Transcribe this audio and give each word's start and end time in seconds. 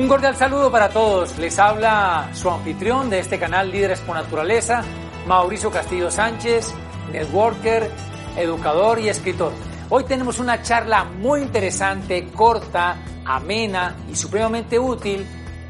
Un 0.00 0.08
cordial 0.08 0.34
saludo 0.34 0.72
para 0.72 0.88
todos. 0.88 1.36
Les 1.36 1.58
habla 1.58 2.30
su 2.32 2.48
anfitrión 2.48 3.10
de 3.10 3.18
este 3.18 3.38
canal 3.38 3.70
Líderes 3.70 4.00
por 4.00 4.16
Naturaleza, 4.16 4.82
Mauricio 5.26 5.70
Castillo 5.70 6.10
Sánchez, 6.10 6.72
networker, 7.12 7.90
educador 8.34 8.98
y 8.98 9.10
escritor. 9.10 9.52
Hoy 9.90 10.04
tenemos 10.04 10.38
una 10.38 10.62
charla 10.62 11.04
muy 11.04 11.42
interesante, 11.42 12.28
corta, 12.34 12.96
amena 13.26 13.94
y 14.10 14.16
supremamente 14.16 14.78
útil 14.78 15.26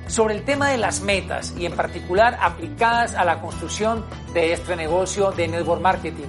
sobre 0.07 0.37
el 0.37 0.45
tema 0.45 0.69
de 0.69 0.79
las 0.79 1.01
metas 1.01 1.53
y 1.59 1.67
en 1.67 1.73
particular 1.73 2.39
aplicadas 2.41 3.17
a 3.17 3.25
la 3.25 3.41
construcción 3.41 4.07
de 4.33 4.53
este 4.53 4.77
negocio 4.77 5.33
de 5.33 5.49
network 5.49 5.83
marketing. 5.83 6.29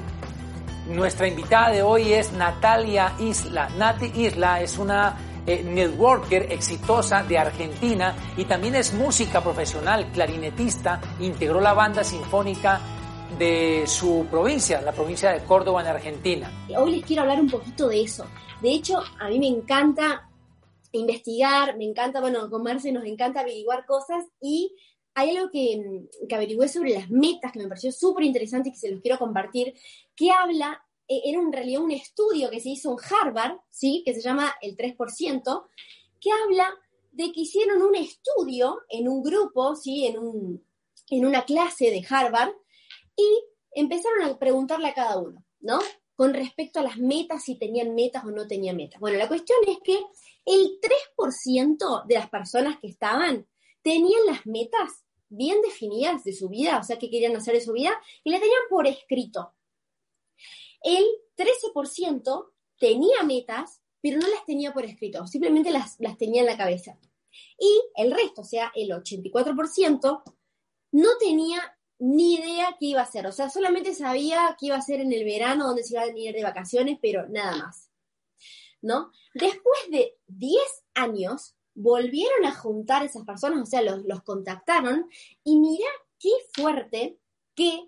Nuestra 0.87 1.27
invitada 1.27 1.69
de 1.69 1.83
hoy 1.83 2.13
es 2.13 2.33
Natalia 2.33 3.13
Isla. 3.19 3.69
Nati 3.77 4.11
Isla 4.15 4.59
es 4.59 4.79
una 4.79 5.15
eh, 5.45 5.63
networker 5.63 6.51
exitosa 6.51 7.23
de 7.23 7.37
Argentina 7.37 8.15
y 8.37 8.45
también 8.45 8.75
es 8.75 8.93
música 8.93 9.41
profesional, 9.41 10.11
clarinetista, 10.11 11.01
integró 11.19 11.59
la 11.59 11.73
banda 11.73 12.03
sinfónica 12.03 12.79
de 13.37 13.83
su 13.87 14.27
provincia, 14.29 14.81
la 14.81 14.91
provincia 14.91 15.31
de 15.31 15.43
Córdoba 15.43 15.81
en 15.81 15.87
Argentina. 15.87 16.51
Hoy 16.77 16.97
les 16.97 17.05
quiero 17.05 17.23
hablar 17.23 17.39
un 17.39 17.49
poquito 17.49 17.87
de 17.87 18.01
eso. 18.01 18.25
De 18.61 18.69
hecho, 18.71 19.01
a 19.19 19.29
mí 19.29 19.39
me 19.39 19.47
encanta 19.47 20.29
investigar, 20.91 21.77
me 21.77 21.85
encanta, 21.85 22.19
bueno, 22.21 22.49
comerse, 22.49 22.91
nos 22.91 23.05
encanta 23.05 23.39
averiguar 23.39 23.85
cosas 23.85 24.25
y 24.41 24.75
hay 25.13 25.35
algo 25.35 25.49
que, 25.49 25.81
que 26.27 26.35
averigüé 26.35 26.67
sobre 26.67 26.91
las 26.91 27.09
metas 27.09 27.51
que 27.51 27.59
me 27.59 27.67
pareció 27.67 27.91
súper 27.91 28.25
interesante 28.25 28.69
y 28.69 28.71
que 28.73 28.77
se 28.77 28.91
los 28.91 29.01
quiero 29.01 29.17
compartir, 29.17 29.73
que 30.15 30.31
habla 30.31 30.83
era 31.25 31.39
en 31.39 31.51
realidad 31.51 31.81
un 31.81 31.91
estudio 31.91 32.49
que 32.49 32.59
se 32.59 32.69
hizo 32.69 32.91
en 32.91 32.97
Harvard, 33.13 33.57
¿sí? 33.69 34.01
que 34.05 34.13
se 34.13 34.21
llama 34.21 34.55
el 34.61 34.77
3%, 34.77 35.65
que 36.19 36.29
habla 36.31 36.69
de 37.11 37.31
que 37.31 37.41
hicieron 37.41 37.81
un 37.81 37.95
estudio 37.95 38.81
en 38.89 39.09
un 39.09 39.21
grupo, 39.21 39.75
¿sí? 39.75 40.05
en, 40.05 40.17
un, 40.19 40.65
en 41.09 41.25
una 41.25 41.43
clase 41.43 41.91
de 41.91 42.05
Harvard, 42.09 42.53
y 43.15 43.27
empezaron 43.73 44.23
a 44.23 44.39
preguntarle 44.39 44.89
a 44.89 44.93
cada 44.93 45.17
uno, 45.17 45.43
¿no? 45.59 45.79
Con 46.15 46.33
respecto 46.33 46.79
a 46.79 46.83
las 46.83 46.97
metas, 46.97 47.43
si 47.43 47.55
tenían 47.55 47.95
metas 47.95 48.23
o 48.23 48.31
no 48.31 48.47
tenían 48.47 48.77
metas. 48.77 48.99
Bueno, 48.99 49.17
la 49.17 49.27
cuestión 49.27 49.57
es 49.67 49.79
que 49.83 49.99
el 50.45 50.79
3% 51.17 52.05
de 52.05 52.15
las 52.15 52.29
personas 52.29 52.79
que 52.79 52.87
estaban 52.87 53.47
tenían 53.81 54.25
las 54.25 54.45
metas 54.45 55.03
bien 55.29 55.61
definidas 55.61 56.23
de 56.23 56.33
su 56.33 56.49
vida, 56.49 56.77
o 56.79 56.83
sea, 56.83 56.99
que 56.99 57.09
querían 57.09 57.35
hacer 57.35 57.55
de 57.55 57.61
su 57.61 57.73
vida, 57.73 57.99
y 58.23 58.31
las 58.31 58.41
tenían 58.41 58.61
por 58.69 58.85
escrito 58.85 59.53
el 60.83 61.05
13% 61.35 62.51
tenía 62.77 63.23
metas, 63.23 63.81
pero 64.01 64.19
no 64.19 64.27
las 64.27 64.45
tenía 64.45 64.73
por 64.73 64.85
escrito, 64.85 65.27
simplemente 65.27 65.71
las, 65.71 65.99
las 65.99 66.17
tenía 66.17 66.41
en 66.41 66.47
la 66.47 66.57
cabeza. 66.57 66.97
Y 67.57 67.81
el 67.95 68.11
resto, 68.11 68.41
o 68.41 68.45
sea, 68.45 68.71
el 68.75 68.89
84%, 68.89 70.23
no 70.93 71.09
tenía 71.19 71.77
ni 71.99 72.35
idea 72.35 72.75
qué 72.79 72.87
iba 72.87 73.01
a 73.01 73.03
hacer. 73.03 73.27
O 73.27 73.31
sea, 73.31 73.49
solamente 73.49 73.93
sabía 73.93 74.57
qué 74.59 74.67
iba 74.67 74.75
a 74.75 74.79
hacer 74.79 75.01
en 75.01 75.13
el 75.13 75.23
verano, 75.23 75.67
donde 75.67 75.83
se 75.83 75.93
iba 75.93 76.01
a 76.01 76.07
venir 76.07 76.33
de 76.33 76.43
vacaciones, 76.43 76.97
pero 77.01 77.27
nada 77.29 77.55
más. 77.57 77.91
¿No? 78.81 79.11
Después 79.35 79.79
de 79.91 80.17
10 80.27 80.59
años, 80.95 81.55
volvieron 81.75 82.45
a 82.45 82.55
juntar 82.55 83.05
esas 83.05 83.23
personas, 83.23 83.61
o 83.61 83.65
sea, 83.65 83.83
los, 83.83 84.03
los 84.05 84.23
contactaron, 84.23 85.09
y 85.43 85.59
mira 85.59 85.87
qué 86.19 86.31
fuerte 86.53 87.19
que 87.55 87.87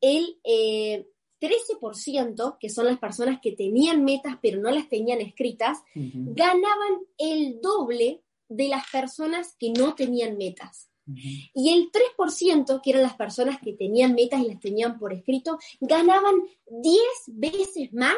el, 0.00 0.40
eh, 0.42 1.08
13%, 1.44 2.56
que 2.58 2.70
son 2.70 2.86
las 2.86 2.98
personas 2.98 3.40
que 3.40 3.52
tenían 3.52 4.04
metas 4.04 4.38
pero 4.40 4.60
no 4.60 4.70
las 4.70 4.88
tenían 4.88 5.20
escritas, 5.20 5.78
ganaban 5.94 7.00
el 7.18 7.60
doble 7.60 8.22
de 8.48 8.68
las 8.68 8.88
personas 8.90 9.54
que 9.58 9.70
no 9.70 9.94
tenían 9.94 10.38
metas. 10.38 10.88
Y 11.06 11.70
el 11.74 11.90
3%, 11.92 12.80
que 12.82 12.90
eran 12.90 13.02
las 13.02 13.14
personas 13.14 13.60
que 13.60 13.74
tenían 13.74 14.14
metas 14.14 14.40
y 14.40 14.48
las 14.48 14.60
tenían 14.60 14.98
por 14.98 15.12
escrito, 15.12 15.58
ganaban 15.80 16.34
10 16.66 16.98
veces 17.26 17.92
más 17.92 18.16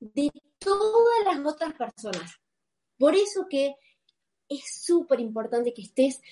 de 0.00 0.30
todas 0.58 1.24
las 1.26 1.44
otras 1.44 1.74
personas. 1.74 2.32
Por 2.96 3.14
eso 3.14 3.46
que 3.48 3.74
es 4.48 4.62
súper 4.82 5.20
importante 5.20 5.74
que 5.74 5.82
estés 5.82 6.22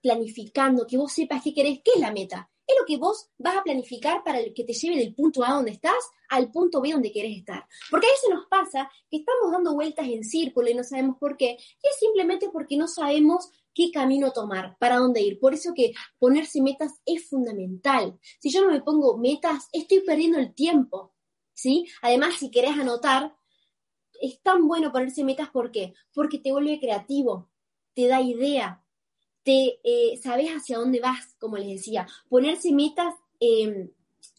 planificando, 0.00 0.86
que 0.86 0.96
vos 0.96 1.12
sepas 1.12 1.42
qué 1.42 1.52
querés, 1.52 1.80
qué 1.84 1.92
es 1.96 2.00
la 2.00 2.12
meta 2.12 2.48
es 2.66 2.76
lo 2.78 2.86
que 2.86 2.96
vos 2.96 3.30
vas 3.38 3.56
a 3.56 3.62
planificar 3.62 4.24
para 4.24 4.38
que 4.54 4.64
te 4.64 4.72
lleve 4.72 4.96
del 4.96 5.14
punto 5.14 5.44
A 5.44 5.54
donde 5.54 5.72
estás 5.72 6.10
al 6.28 6.50
punto 6.50 6.80
B 6.80 6.92
donde 6.92 7.12
querés 7.12 7.38
estar. 7.38 7.66
Porque 7.90 8.06
a 8.06 8.10
veces 8.10 8.30
nos 8.30 8.46
pasa 8.46 8.90
que 9.10 9.18
estamos 9.18 9.52
dando 9.52 9.74
vueltas 9.74 10.06
en 10.06 10.24
círculo 10.24 10.68
y 10.68 10.74
no 10.74 10.84
sabemos 10.84 11.18
por 11.18 11.36
qué. 11.36 11.56
Y 11.58 11.88
es 11.88 11.98
simplemente 11.98 12.48
porque 12.50 12.76
no 12.76 12.88
sabemos 12.88 13.50
qué 13.74 13.90
camino 13.92 14.32
tomar, 14.32 14.76
para 14.78 14.98
dónde 14.98 15.20
ir. 15.20 15.38
Por 15.40 15.52
eso 15.52 15.74
que 15.74 15.92
ponerse 16.18 16.62
metas 16.62 17.00
es 17.04 17.28
fundamental. 17.28 18.18
Si 18.40 18.50
yo 18.50 18.64
no 18.64 18.70
me 18.70 18.80
pongo 18.80 19.18
metas, 19.18 19.68
estoy 19.72 20.00
perdiendo 20.00 20.38
el 20.38 20.54
tiempo. 20.54 21.14
¿sí? 21.54 21.86
Además, 22.02 22.34
si 22.34 22.50
querés 22.50 22.72
anotar, 22.72 23.34
es 24.20 24.40
tan 24.42 24.66
bueno 24.66 24.92
ponerse 24.92 25.24
metas, 25.24 25.50
¿por 25.50 25.70
qué? 25.70 25.94
Porque 26.12 26.38
te 26.38 26.52
vuelve 26.52 26.80
creativo, 26.80 27.50
te 27.94 28.06
da 28.06 28.20
idea, 28.20 28.83
te 29.44 29.78
eh, 29.84 30.18
sabes 30.22 30.50
hacia 30.50 30.78
dónde 30.78 31.00
vas, 31.00 31.36
como 31.38 31.56
les 31.56 31.68
decía. 31.68 32.06
Ponerse 32.28 32.72
metas 32.72 33.14
em, 33.38 33.90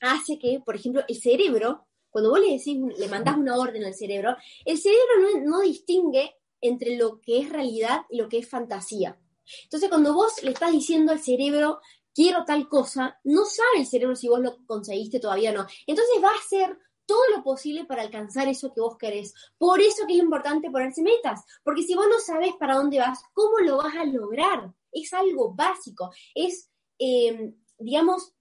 hace 0.02 0.38
que, 0.38 0.60
por 0.66 0.76
ejemplo, 0.76 1.04
el 1.08 1.16
cerebro, 1.16 1.86
cuando 2.10 2.32
vos 2.32 2.40
le 2.40 2.58
decís, 2.58 2.78
le 2.98 3.08
mandás 3.08 3.38
una 3.38 3.56
orden 3.56 3.86
al 3.86 3.94
cerebro, 3.94 4.36
el 4.66 4.78
cerebro 4.78 5.42
no, 5.46 5.62
distingue 5.62 6.36
entre 6.60 6.98
lo 6.98 7.22
que 7.22 7.40
es 7.40 7.50
realidad 7.50 8.02
y 8.10 8.18
lo 8.18 8.28
que 8.28 8.40
es 8.40 8.50
fantasía. 8.50 9.20
Entonces, 9.64 9.90
cuando 9.90 10.14
vos 10.14 10.42
le 10.42 10.52
estás 10.52 10.72
diciendo 10.72 11.12
al 11.12 11.20
cerebro, 11.20 11.80
quiero 12.14 12.44
tal 12.44 12.68
cosa, 12.68 13.20
no 13.24 13.46
sabe 13.46 13.82
el 13.82 13.86
cerebro 13.86 14.16
si 14.16 14.28
vos 14.28 14.40
lo 14.40 14.58
conseguiste 14.66 15.20
todavía 15.20 15.52
o 15.52 15.54
no. 15.54 15.68
Entonces 15.86 16.16
va 16.24 16.30
a 16.30 16.40
hacer 16.40 16.80
todo 17.06 17.22
lo 17.36 17.44
posible 17.44 17.86
para 17.86 18.02
alcanzar 18.02 18.48
eso 18.48 18.74
que 18.74 18.82
vos 18.82 18.98
querés. 18.98 19.34
Por 19.58 19.80
eso 19.80 20.06
que 20.08 20.14
es 20.14 20.20
importante 20.20 20.72
ponerse 20.72 21.02
metas, 21.02 21.44
porque 21.64 21.84
si 21.84 21.96
vos 21.96 22.08
no 22.10 22.20
sabes 22.20 22.54
para 22.60 22.76
dónde 22.76 23.00
vas, 23.00 23.20
¿cómo 23.34 23.60
lo 23.60 23.78
vas 23.78 23.96
a 23.96 24.06
lograr? 24.06 24.74
es 24.96 25.14
algo 25.14 25.54
básico, 25.54 26.12
es, 26.34 26.72
eh, 26.98 27.54
digamos, 27.78 28.34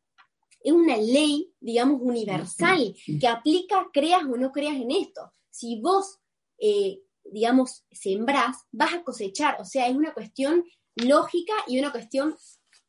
es 0.61 0.73
una 0.73 0.97
ley, 0.97 1.53
digamos, 1.61 2.01
universal 2.01 2.95
que 3.21 3.29
aplica, 3.29 3.89
creas 3.93 4.23
o 4.23 4.37
no 4.37 4.51
creas 4.51 4.77
en 4.77 4.91
esto. 4.93 5.33
Si 5.51 5.81
vos, 5.81 6.21
eh, 6.59 7.03
digamos, 7.25 7.85
sembrás, 7.91 8.57
vas 8.73 8.95
a 8.95 9.03
cosechar, 9.03 9.61
o 9.61 9.65
sea, 9.65 9.89
es 9.89 9.97
una 9.97 10.15
cuestión 10.15 10.65
lógica 10.95 11.53
y 11.67 11.79
una 11.79 11.93
cuestión 11.93 12.35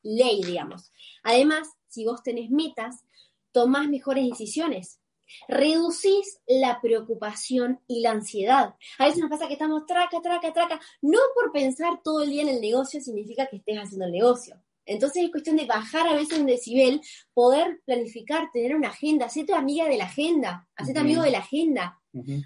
ley, 0.03 0.41
digamos. 0.43 0.91
Además, 1.23 1.67
si 1.87 2.05
vos 2.05 2.23
tenés 2.23 2.49
metas, 2.49 3.03
tomás 3.51 3.89
mejores 3.89 4.29
decisiones, 4.29 4.99
reducís 5.47 6.39
la 6.47 6.79
preocupación 6.81 7.79
y 7.87 8.01
la 8.01 8.11
ansiedad. 8.11 8.75
A 8.97 9.05
veces 9.05 9.19
nos 9.19 9.29
pasa 9.29 9.47
que 9.47 9.53
estamos 9.53 9.85
traca, 9.85 10.21
traca, 10.21 10.53
traca. 10.53 10.79
No 11.01 11.19
por 11.33 11.51
pensar 11.51 12.01
todo 12.03 12.23
el 12.23 12.29
día 12.29 12.43
en 12.43 12.49
el 12.49 12.61
negocio 12.61 13.01
significa 13.01 13.47
que 13.47 13.57
estés 13.57 13.77
haciendo 13.77 14.05
el 14.05 14.11
negocio. 14.11 14.61
Entonces 14.85 15.23
es 15.23 15.31
cuestión 15.31 15.55
de 15.55 15.65
bajar 15.65 16.07
a 16.07 16.15
veces 16.15 16.39
un 16.39 16.45
decibel, 16.45 17.01
poder 17.33 17.81
planificar, 17.85 18.49
tener 18.53 18.75
una 18.75 18.89
agenda, 18.89 19.25
hacerte 19.25 19.53
amiga 19.53 19.85
de 19.85 19.97
la 19.97 20.05
agenda, 20.05 20.67
hacerte 20.75 20.99
amigo 20.99 21.23
de 21.23 21.31
la 21.31 21.39
agenda. 21.39 21.99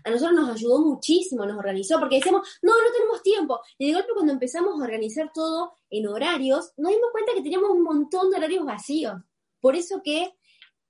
A 0.03 0.09
nosotros 0.09 0.33
nos 0.33 0.55
ayudó 0.55 0.79
muchísimo, 0.79 1.45
nos 1.45 1.57
organizó, 1.57 1.99
porque 1.99 2.15
decíamos, 2.15 2.47
no, 2.63 2.71
no 2.71 2.91
tenemos 2.91 3.21
tiempo. 3.21 3.59
Y 3.77 3.87
de 3.87 3.93
golpe 3.93 4.13
cuando 4.13 4.33
empezamos 4.33 4.79
a 4.79 4.83
organizar 4.83 5.31
todo 5.33 5.73
en 5.91 6.07
horarios, 6.07 6.71
nos 6.77 6.91
dimos 6.91 7.09
cuenta 7.11 7.33
que 7.35 7.43
teníamos 7.43 7.69
un 7.71 7.83
montón 7.83 8.31
de 8.31 8.37
horarios 8.37 8.65
vacíos. 8.65 9.21
Por 9.59 9.75
eso 9.75 10.01
que 10.03 10.33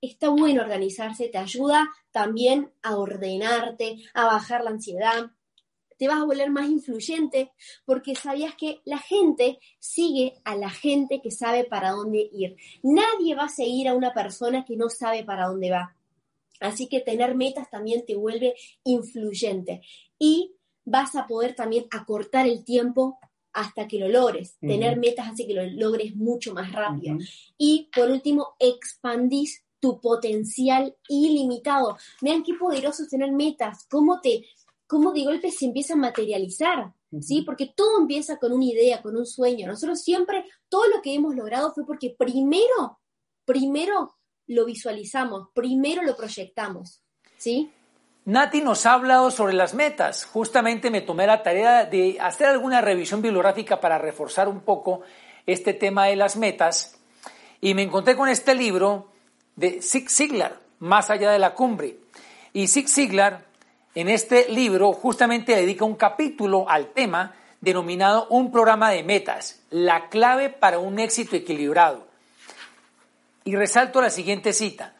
está 0.00 0.28
bueno 0.28 0.62
organizarse, 0.62 1.28
te 1.28 1.38
ayuda 1.38 1.88
también 2.10 2.70
a 2.82 2.96
ordenarte, 2.96 3.96
a 4.14 4.24
bajar 4.24 4.64
la 4.64 4.70
ansiedad, 4.70 5.30
te 6.00 6.08
vas 6.08 6.18
a 6.18 6.24
volver 6.24 6.50
más 6.50 6.66
influyente 6.66 7.52
porque 7.84 8.14
sabías 8.14 8.54
que 8.54 8.80
la 8.84 8.98
gente 8.98 9.58
sigue 9.78 10.40
a 10.44 10.56
la 10.56 10.70
gente 10.70 11.20
que 11.20 11.30
sabe 11.30 11.64
para 11.64 11.90
dónde 11.90 12.26
ir. 12.32 12.56
Nadie 12.82 13.34
va 13.34 13.44
a 13.44 13.48
seguir 13.50 13.86
a 13.86 13.94
una 13.94 14.14
persona 14.14 14.64
que 14.64 14.76
no 14.76 14.88
sabe 14.88 15.24
para 15.24 15.48
dónde 15.48 15.70
va. 15.70 15.94
Así 16.58 16.88
que 16.88 17.00
tener 17.00 17.34
metas 17.34 17.68
también 17.68 18.06
te 18.06 18.16
vuelve 18.16 18.54
influyente 18.82 19.82
y 20.18 20.54
vas 20.84 21.16
a 21.16 21.26
poder 21.26 21.54
también 21.54 21.86
acortar 21.90 22.46
el 22.46 22.64
tiempo 22.64 23.18
hasta 23.52 23.86
que 23.86 23.98
lo 23.98 24.08
logres. 24.08 24.56
Tener 24.58 24.96
metas 24.96 25.28
hace 25.28 25.46
que 25.46 25.54
lo 25.54 25.64
logres 25.66 26.16
mucho 26.16 26.54
más 26.54 26.72
rápido. 26.72 27.18
Y 27.58 27.90
por 27.94 28.10
último, 28.10 28.54
expandís 28.58 29.64
tu 29.80 30.00
potencial 30.00 30.94
ilimitado. 31.08 31.96
Vean 32.20 32.42
qué 32.42 32.54
poderoso 32.54 33.02
es 33.02 33.08
tener 33.08 33.32
metas, 33.32 33.86
cómo 33.90 34.20
te, 34.20 34.44
cómo 34.86 35.12
de 35.12 35.24
golpe 35.24 35.50
se 35.50 35.66
empieza 35.66 35.94
a 35.94 35.96
materializar, 35.96 36.92
¿sí? 37.20 37.42
Porque 37.42 37.72
todo 37.74 37.98
empieza 38.00 38.38
con 38.38 38.52
una 38.52 38.66
idea, 38.66 39.02
con 39.02 39.16
un 39.16 39.26
sueño. 39.26 39.66
Nosotros 39.66 40.00
siempre, 40.00 40.44
todo 40.68 40.86
lo 40.88 41.02
que 41.02 41.14
hemos 41.14 41.34
logrado 41.34 41.72
fue 41.72 41.84
porque 41.86 42.14
primero, 42.16 43.00
primero 43.44 44.16
lo 44.46 44.64
visualizamos, 44.64 45.48
primero 45.54 46.02
lo 46.02 46.16
proyectamos, 46.16 47.02
¿sí? 47.38 47.70
Nati 48.26 48.60
nos 48.60 48.84
ha 48.84 48.92
hablado 48.92 49.30
sobre 49.30 49.54
las 49.54 49.74
metas. 49.74 50.24
Justamente 50.26 50.90
me 50.90 51.00
tomé 51.00 51.26
la 51.26 51.42
tarea 51.42 51.86
de 51.86 52.18
hacer 52.20 52.48
alguna 52.48 52.80
revisión 52.80 53.22
bibliográfica 53.22 53.80
para 53.80 53.98
reforzar 53.98 54.46
un 54.46 54.60
poco 54.60 55.00
este 55.46 55.72
tema 55.72 56.06
de 56.06 56.16
las 56.16 56.36
metas 56.36 57.00
y 57.60 57.74
me 57.74 57.82
encontré 57.82 58.16
con 58.16 58.28
este 58.28 58.54
libro 58.54 59.09
de 59.60 59.82
Zig 59.82 60.08
Ziglar, 60.08 60.58
Más 60.78 61.10
allá 61.10 61.30
de 61.30 61.38
la 61.38 61.52
cumbre. 61.52 61.98
Y 62.54 62.66
Zig 62.66 62.88
Ziglar 62.88 63.44
en 63.94 64.08
este 64.08 64.48
libro 64.48 64.94
justamente 64.94 65.54
dedica 65.54 65.84
un 65.84 65.96
capítulo 65.96 66.66
al 66.66 66.92
tema 66.94 67.34
denominado 67.60 68.26
Un 68.30 68.50
programa 68.50 68.90
de 68.90 69.02
metas, 69.02 69.60
la 69.68 70.08
clave 70.08 70.48
para 70.48 70.78
un 70.78 70.98
éxito 70.98 71.36
equilibrado. 71.36 72.06
Y 73.44 73.54
resalto 73.54 74.00
la 74.00 74.08
siguiente 74.08 74.54
cita. 74.54 74.94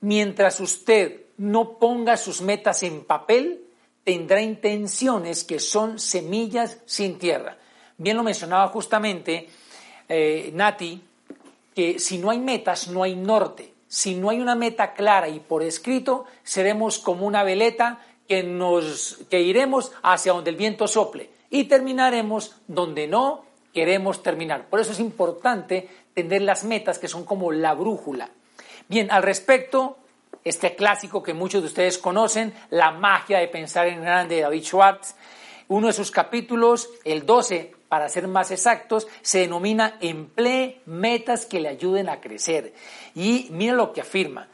Mientras 0.00 0.60
usted 0.60 1.26
no 1.36 1.78
ponga 1.78 2.16
sus 2.16 2.40
metas 2.40 2.82
en 2.84 3.04
papel, 3.04 3.66
tendrá 4.02 4.40
intenciones 4.40 5.44
que 5.44 5.58
son 5.58 5.98
semillas 5.98 6.78
sin 6.86 7.18
tierra. 7.18 7.58
Bien 7.98 8.16
lo 8.16 8.22
mencionaba 8.22 8.68
justamente 8.68 9.46
eh, 10.08 10.50
Nati, 10.54 11.02
que 11.74 11.98
si 11.98 12.16
no 12.16 12.30
hay 12.30 12.38
metas, 12.38 12.88
no 12.88 13.02
hay 13.02 13.14
norte. 13.14 13.75
Si 13.96 14.14
no 14.14 14.28
hay 14.28 14.40
una 14.40 14.54
meta 14.54 14.92
clara 14.92 15.30
y 15.30 15.40
por 15.40 15.62
escrito, 15.62 16.26
seremos 16.42 16.98
como 16.98 17.26
una 17.26 17.44
veleta 17.44 17.98
que, 18.28 18.42
nos, 18.42 19.20
que 19.30 19.40
iremos 19.40 19.90
hacia 20.02 20.34
donde 20.34 20.50
el 20.50 20.56
viento 20.56 20.86
sople 20.86 21.30
y 21.48 21.64
terminaremos 21.64 22.56
donde 22.68 23.06
no 23.06 23.46
queremos 23.72 24.22
terminar. 24.22 24.66
Por 24.66 24.80
eso 24.80 24.92
es 24.92 25.00
importante 25.00 25.88
tener 26.12 26.42
las 26.42 26.62
metas 26.62 26.98
que 26.98 27.08
son 27.08 27.24
como 27.24 27.50
la 27.52 27.72
brújula. 27.72 28.28
Bien, 28.86 29.10
al 29.10 29.22
respecto, 29.22 29.96
este 30.44 30.76
clásico 30.76 31.22
que 31.22 31.32
muchos 31.32 31.62
de 31.62 31.68
ustedes 31.68 31.96
conocen, 31.96 32.52
La 32.68 32.90
magia 32.90 33.38
de 33.38 33.48
pensar 33.48 33.86
en 33.86 34.02
grande 34.02 34.34
de 34.34 34.42
David 34.42 34.62
Schwartz, 34.62 35.14
uno 35.68 35.86
de 35.86 35.94
sus 35.94 36.10
capítulos, 36.10 36.90
el 37.02 37.24
12, 37.24 37.75
para 37.88 38.08
ser 38.08 38.28
más 38.28 38.50
exactos, 38.50 39.06
se 39.22 39.40
denomina 39.40 39.96
Emplee 40.00 40.80
metas 40.86 41.46
que 41.46 41.60
le 41.60 41.68
ayuden 41.68 42.08
a 42.08 42.20
crecer. 42.20 42.74
Y 43.14 43.48
mira 43.50 43.74
lo 43.74 43.92
que 43.92 44.00
afirma. 44.00 44.48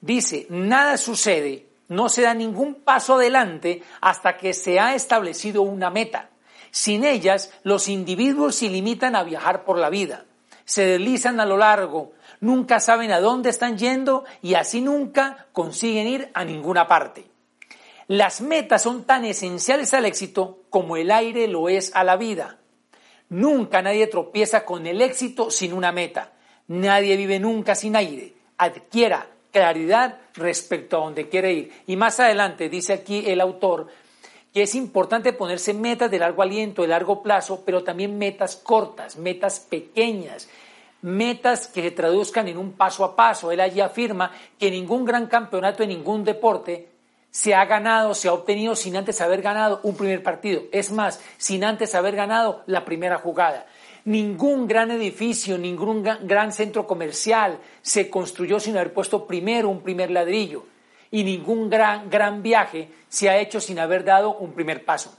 Dice, 0.00 0.46
nada 0.48 0.96
sucede 0.96 1.72
no 1.92 2.08
se 2.08 2.22
da 2.22 2.34
ningún 2.34 2.74
paso 2.74 3.14
adelante 3.14 3.82
hasta 4.00 4.38
que 4.38 4.54
se 4.54 4.80
ha 4.80 4.94
establecido 4.94 5.62
una 5.62 5.90
meta. 5.90 6.30
Sin 6.70 7.04
ellas, 7.04 7.52
los 7.64 7.88
individuos 7.88 8.56
se 8.56 8.70
limitan 8.70 9.14
a 9.14 9.24
viajar 9.24 9.64
por 9.64 9.78
la 9.78 9.90
vida, 9.90 10.24
se 10.64 10.86
deslizan 10.86 11.38
a 11.38 11.44
lo 11.44 11.58
largo, 11.58 12.12
nunca 12.40 12.80
saben 12.80 13.12
a 13.12 13.20
dónde 13.20 13.50
están 13.50 13.76
yendo 13.76 14.24
y 14.40 14.54
así 14.54 14.80
nunca 14.80 15.46
consiguen 15.52 16.06
ir 16.06 16.30
a 16.32 16.44
ninguna 16.44 16.88
parte. 16.88 17.26
Las 18.08 18.40
metas 18.40 18.82
son 18.82 19.04
tan 19.04 19.26
esenciales 19.26 19.92
al 19.92 20.06
éxito 20.06 20.60
como 20.70 20.96
el 20.96 21.10
aire 21.10 21.46
lo 21.46 21.68
es 21.68 21.94
a 21.94 22.04
la 22.04 22.16
vida. 22.16 22.58
Nunca 23.32 23.80
nadie 23.80 24.08
tropieza 24.08 24.62
con 24.62 24.86
el 24.86 25.00
éxito 25.00 25.50
sin 25.50 25.72
una 25.72 25.90
meta. 25.90 26.32
Nadie 26.68 27.16
vive 27.16 27.40
nunca 27.40 27.74
sin 27.74 27.96
aire. 27.96 28.34
Adquiera 28.58 29.26
claridad 29.50 30.18
respecto 30.34 30.98
a 30.98 31.04
dónde 31.04 31.30
quiere 31.30 31.50
ir. 31.50 31.72
Y 31.86 31.96
más 31.96 32.20
adelante 32.20 32.68
dice 32.68 32.92
aquí 32.92 33.24
el 33.26 33.40
autor 33.40 33.88
que 34.52 34.64
es 34.64 34.74
importante 34.74 35.32
ponerse 35.32 35.72
metas 35.72 36.10
de 36.10 36.18
largo 36.18 36.42
aliento, 36.42 36.82
de 36.82 36.88
largo 36.88 37.22
plazo, 37.22 37.62
pero 37.64 37.82
también 37.82 38.18
metas 38.18 38.56
cortas, 38.56 39.16
metas 39.16 39.60
pequeñas, 39.60 40.50
metas 41.00 41.68
que 41.68 41.80
se 41.80 41.90
traduzcan 41.90 42.48
en 42.48 42.58
un 42.58 42.72
paso 42.72 43.02
a 43.02 43.16
paso. 43.16 43.50
Él 43.50 43.60
allí 43.60 43.80
afirma 43.80 44.30
que 44.58 44.70
ningún 44.70 45.06
gran 45.06 45.26
campeonato 45.26 45.82
en 45.82 45.88
ningún 45.88 46.22
deporte 46.22 46.91
se 47.32 47.54
ha 47.54 47.64
ganado, 47.64 48.14
se 48.14 48.28
ha 48.28 48.34
obtenido 48.34 48.76
sin 48.76 48.94
antes 48.94 49.22
haber 49.22 49.40
ganado 49.40 49.80
un 49.84 49.96
primer 49.96 50.22
partido. 50.22 50.64
Es 50.70 50.92
más, 50.92 51.18
sin 51.38 51.64
antes 51.64 51.94
haber 51.94 52.14
ganado 52.14 52.62
la 52.66 52.84
primera 52.84 53.16
jugada. 53.16 53.66
Ningún 54.04 54.68
gran 54.68 54.90
edificio, 54.90 55.56
ningún 55.56 56.02
gran 56.02 56.52
centro 56.52 56.86
comercial 56.86 57.58
se 57.80 58.10
construyó 58.10 58.60
sin 58.60 58.76
haber 58.76 58.92
puesto 58.92 59.26
primero 59.26 59.70
un 59.70 59.80
primer 59.80 60.10
ladrillo. 60.10 60.66
Y 61.10 61.24
ningún 61.24 61.70
gran, 61.70 62.10
gran 62.10 62.42
viaje 62.42 62.90
se 63.08 63.30
ha 63.30 63.38
hecho 63.38 63.60
sin 63.60 63.78
haber 63.78 64.04
dado 64.04 64.36
un 64.36 64.52
primer 64.52 64.84
paso. 64.84 65.16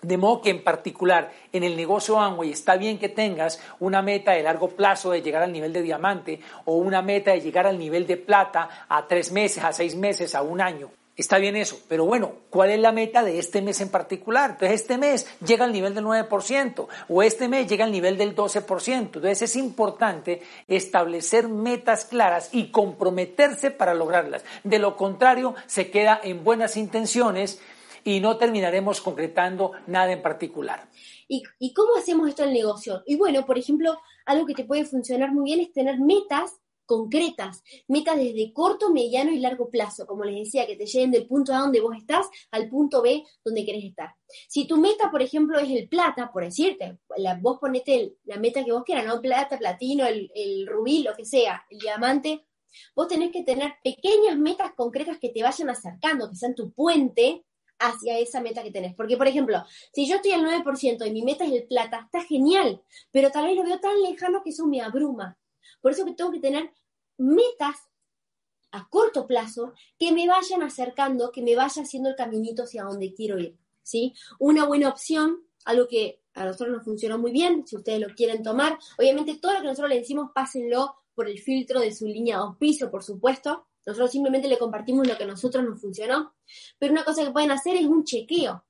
De 0.00 0.16
modo 0.16 0.40
que 0.40 0.50
en 0.50 0.64
particular 0.64 1.30
en 1.52 1.62
el 1.62 1.76
negocio 1.76 2.18
Amway 2.18 2.52
está 2.52 2.76
bien 2.76 2.98
que 2.98 3.10
tengas 3.10 3.60
una 3.80 4.00
meta 4.00 4.32
de 4.32 4.42
largo 4.42 4.68
plazo 4.68 5.10
de 5.10 5.20
llegar 5.20 5.42
al 5.42 5.52
nivel 5.52 5.74
de 5.74 5.82
diamante 5.82 6.40
o 6.64 6.76
una 6.76 7.02
meta 7.02 7.32
de 7.32 7.42
llegar 7.42 7.66
al 7.66 7.78
nivel 7.78 8.06
de 8.06 8.16
plata 8.16 8.86
a 8.88 9.06
tres 9.06 9.30
meses, 9.30 9.62
a 9.62 9.72
seis 9.72 9.94
meses, 9.94 10.34
a 10.34 10.40
un 10.40 10.62
año. 10.62 10.90
Está 11.16 11.38
bien 11.38 11.54
eso, 11.54 11.78
pero 11.88 12.04
bueno, 12.04 12.32
¿cuál 12.50 12.70
es 12.70 12.80
la 12.80 12.90
meta 12.90 13.22
de 13.22 13.38
este 13.38 13.62
mes 13.62 13.80
en 13.80 13.88
particular? 13.88 14.50
Entonces, 14.50 14.80
este 14.80 14.98
mes 14.98 15.28
llega 15.46 15.64
al 15.64 15.72
nivel 15.72 15.94
del 15.94 16.04
9% 16.04 16.88
o 17.08 17.22
este 17.22 17.46
mes 17.46 17.68
llega 17.68 17.84
al 17.84 17.92
nivel 17.92 18.18
del 18.18 18.34
12%. 18.34 18.92
Entonces, 18.92 19.42
es 19.42 19.54
importante 19.54 20.42
establecer 20.66 21.48
metas 21.48 22.04
claras 22.04 22.48
y 22.52 22.72
comprometerse 22.72 23.70
para 23.70 23.94
lograrlas. 23.94 24.44
De 24.64 24.80
lo 24.80 24.96
contrario, 24.96 25.54
se 25.66 25.88
queda 25.88 26.20
en 26.20 26.42
buenas 26.42 26.76
intenciones 26.76 27.60
y 28.02 28.18
no 28.18 28.36
terminaremos 28.36 29.00
concretando 29.00 29.70
nada 29.86 30.10
en 30.10 30.20
particular. 30.20 30.88
¿Y, 31.28 31.44
¿Y 31.60 31.72
cómo 31.74 31.94
hacemos 31.96 32.28
esto 32.28 32.42
en 32.42 32.48
el 32.48 32.54
negocio? 32.54 33.04
Y 33.06 33.14
bueno, 33.14 33.46
por 33.46 33.56
ejemplo, 33.56 34.00
algo 34.26 34.46
que 34.46 34.54
te 34.54 34.64
puede 34.64 34.84
funcionar 34.84 35.32
muy 35.32 35.44
bien 35.44 35.60
es 35.60 35.72
tener 35.72 36.00
metas 36.00 36.56
concretas, 36.86 37.62
metas 37.88 38.16
desde 38.16 38.52
corto, 38.52 38.90
mediano 38.92 39.30
y 39.30 39.38
largo 39.38 39.70
plazo, 39.70 40.06
como 40.06 40.24
les 40.24 40.44
decía, 40.44 40.66
que 40.66 40.76
te 40.76 40.86
lleven 40.86 41.10
del 41.10 41.26
punto 41.26 41.52
A 41.52 41.58
donde 41.58 41.80
vos 41.80 41.96
estás 41.96 42.28
al 42.50 42.68
punto 42.68 43.02
B 43.02 43.24
donde 43.44 43.64
querés 43.64 43.84
estar. 43.84 44.14
Si 44.48 44.66
tu 44.66 44.76
meta, 44.76 45.10
por 45.10 45.22
ejemplo, 45.22 45.58
es 45.58 45.70
el 45.70 45.88
plata, 45.88 46.30
por 46.32 46.44
decirte, 46.44 46.98
la, 47.16 47.38
vos 47.40 47.58
ponete 47.60 48.16
la 48.24 48.36
meta 48.36 48.64
que 48.64 48.72
vos 48.72 48.84
quieras, 48.84 49.06
¿no? 49.06 49.20
Plata, 49.20 49.58
platino, 49.58 50.06
el, 50.06 50.30
el 50.34 50.66
rubí, 50.66 51.02
lo 51.02 51.14
que 51.14 51.24
sea, 51.24 51.64
el 51.70 51.78
diamante, 51.78 52.46
vos 52.94 53.08
tenés 53.08 53.30
que 53.30 53.42
tener 53.42 53.74
pequeñas 53.82 54.36
metas 54.36 54.72
concretas 54.74 55.18
que 55.18 55.30
te 55.30 55.42
vayan 55.42 55.70
acercando, 55.70 56.28
que 56.28 56.36
sean 56.36 56.54
tu 56.54 56.72
puente 56.72 57.44
hacia 57.78 58.18
esa 58.18 58.40
meta 58.40 58.62
que 58.62 58.70
tenés. 58.70 58.94
Porque, 58.94 59.16
por 59.16 59.26
ejemplo, 59.26 59.62
si 59.92 60.06
yo 60.08 60.16
estoy 60.16 60.32
al 60.32 60.44
9% 60.44 61.06
y 61.06 61.10
mi 61.12 61.22
meta 61.22 61.44
es 61.44 61.52
el 61.52 61.66
plata, 61.66 62.02
está 62.04 62.22
genial, 62.24 62.82
pero 63.10 63.30
tal 63.30 63.46
vez 63.46 63.56
lo 63.56 63.64
veo 63.64 63.80
tan 63.80 64.00
lejano 64.02 64.42
que 64.42 64.50
eso 64.50 64.66
me 64.66 64.80
abruma. 64.80 65.38
Por 65.80 65.92
eso 65.92 66.04
que 66.04 66.14
tengo 66.14 66.30
que 66.30 66.40
tener 66.40 66.72
metas 67.18 67.76
a 68.72 68.88
corto 68.88 69.26
plazo 69.26 69.72
que 69.98 70.12
me 70.12 70.26
vayan 70.26 70.62
acercando, 70.62 71.30
que 71.30 71.42
me 71.42 71.54
vaya 71.54 71.82
haciendo 71.82 72.08
el 72.08 72.16
caminito 72.16 72.64
hacia 72.64 72.84
donde 72.84 73.14
quiero 73.14 73.38
ir. 73.38 73.56
¿sí? 73.82 74.14
Una 74.38 74.66
buena 74.66 74.88
opción, 74.88 75.46
algo 75.64 75.86
que 75.86 76.20
a 76.34 76.44
nosotros 76.44 76.76
nos 76.76 76.84
funcionó 76.84 77.18
muy 77.18 77.30
bien, 77.30 77.64
si 77.66 77.76
ustedes 77.76 78.00
lo 78.00 78.12
quieren 78.14 78.42
tomar, 78.42 78.78
obviamente 78.98 79.36
todo 79.36 79.52
lo 79.52 79.60
que 79.60 79.66
nosotros 79.66 79.90
le 79.90 80.00
decimos, 80.00 80.30
pásenlo 80.34 80.96
por 81.14 81.28
el 81.28 81.38
filtro 81.38 81.78
de 81.78 81.94
su 81.94 82.06
línea 82.06 82.36
de 82.36 82.42
auspicio, 82.42 82.90
por 82.90 83.04
supuesto. 83.04 83.66
Nosotros 83.86 84.10
simplemente 84.10 84.48
le 84.48 84.58
compartimos 84.58 85.06
lo 85.06 85.16
que 85.16 85.24
a 85.24 85.28
nosotros 85.28 85.62
nos 85.62 85.80
funcionó. 85.80 86.34
Pero 86.78 86.92
una 86.92 87.04
cosa 87.04 87.24
que 87.24 87.30
pueden 87.30 87.52
hacer 87.52 87.76
es 87.76 87.86
un 87.86 88.02
chequeo 88.02 88.64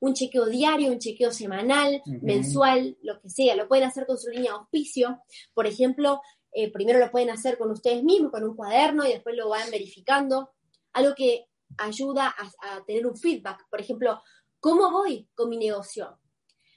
un 0.00 0.14
chequeo 0.14 0.46
diario, 0.46 0.90
un 0.90 0.98
chequeo 0.98 1.30
semanal, 1.30 2.02
mensual, 2.22 2.96
lo 3.02 3.20
que 3.20 3.28
sea. 3.28 3.54
Lo 3.54 3.68
pueden 3.68 3.84
hacer 3.84 4.06
con 4.06 4.18
su 4.18 4.30
línea 4.30 4.52
de 4.52 4.58
auspicio. 4.58 5.22
Por 5.54 5.66
ejemplo, 5.66 6.20
eh, 6.52 6.70
primero 6.72 6.98
lo 6.98 7.10
pueden 7.10 7.30
hacer 7.30 7.58
con 7.58 7.70
ustedes 7.70 8.02
mismos, 8.02 8.30
con 8.30 8.44
un 8.44 8.56
cuaderno, 8.56 9.06
y 9.06 9.12
después 9.12 9.36
lo 9.36 9.48
van 9.48 9.70
verificando. 9.70 10.50
Algo 10.92 11.14
que 11.14 11.46
ayuda 11.78 12.34
a, 12.36 12.76
a 12.76 12.84
tener 12.84 13.06
un 13.06 13.16
feedback. 13.16 13.66
Por 13.70 13.80
ejemplo, 13.80 14.20
¿cómo 14.58 14.90
voy 14.90 15.28
con 15.34 15.48
mi 15.48 15.56
negocio? 15.56 16.18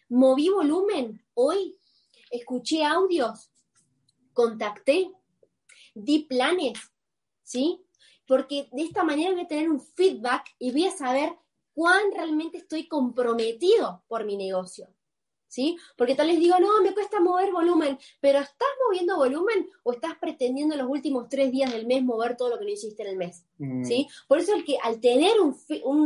¿Moví 0.09 0.49
volumen 0.49 1.25
hoy? 1.33 1.77
¿Escuché 2.29 2.83
audios? 2.83 3.51
¿Contacté? 4.33 5.11
¿Di 5.93 6.19
planes? 6.25 6.79
¿Sí? 7.43 7.83
Porque 8.27 8.69
de 8.71 8.83
esta 8.83 9.03
manera 9.03 9.31
voy 9.31 9.41
a 9.41 9.47
tener 9.47 9.69
un 9.69 9.81
feedback 9.81 10.45
y 10.59 10.71
voy 10.71 10.85
a 10.85 10.91
saber 10.91 11.37
cuán 11.73 12.11
realmente 12.13 12.59
estoy 12.59 12.87
comprometido 12.87 14.03
por 14.07 14.25
mi 14.25 14.37
negocio. 14.37 14.87
¿Sí? 15.53 15.77
Porque 15.95 16.15
tal 16.15 16.29
vez 16.29 16.39
digo, 16.39 16.55
no, 16.59 16.81
me 16.81 16.95
cuesta 16.95 17.19
mover 17.19 17.51
volumen, 17.51 17.99
pero 18.19 18.39
¿estás 18.39 18.67
moviendo 18.87 19.17
volumen 19.17 19.69
o 19.83 19.91
estás 19.91 20.17
pretendiendo 20.19 20.73
en 20.73 20.81
los 20.81 20.89
últimos 20.89 21.29
tres 21.29 21.51
días 21.51 21.71
del 21.71 21.85
mes 21.85 22.03
mover 22.03 22.35
todo 22.35 22.49
lo 22.49 22.57
que 22.57 22.65
no 22.65 22.71
hiciste 22.71 23.03
en 23.03 23.09
el 23.09 23.17
mes? 23.17 23.45
Mm. 23.59 23.83
¿Sí? 23.83 24.07
Por 24.27 24.39
eso 24.39 24.55
el 24.55 24.65
que 24.65 24.79
al 24.81 24.99
tener 24.99 25.33
un, 25.39 25.55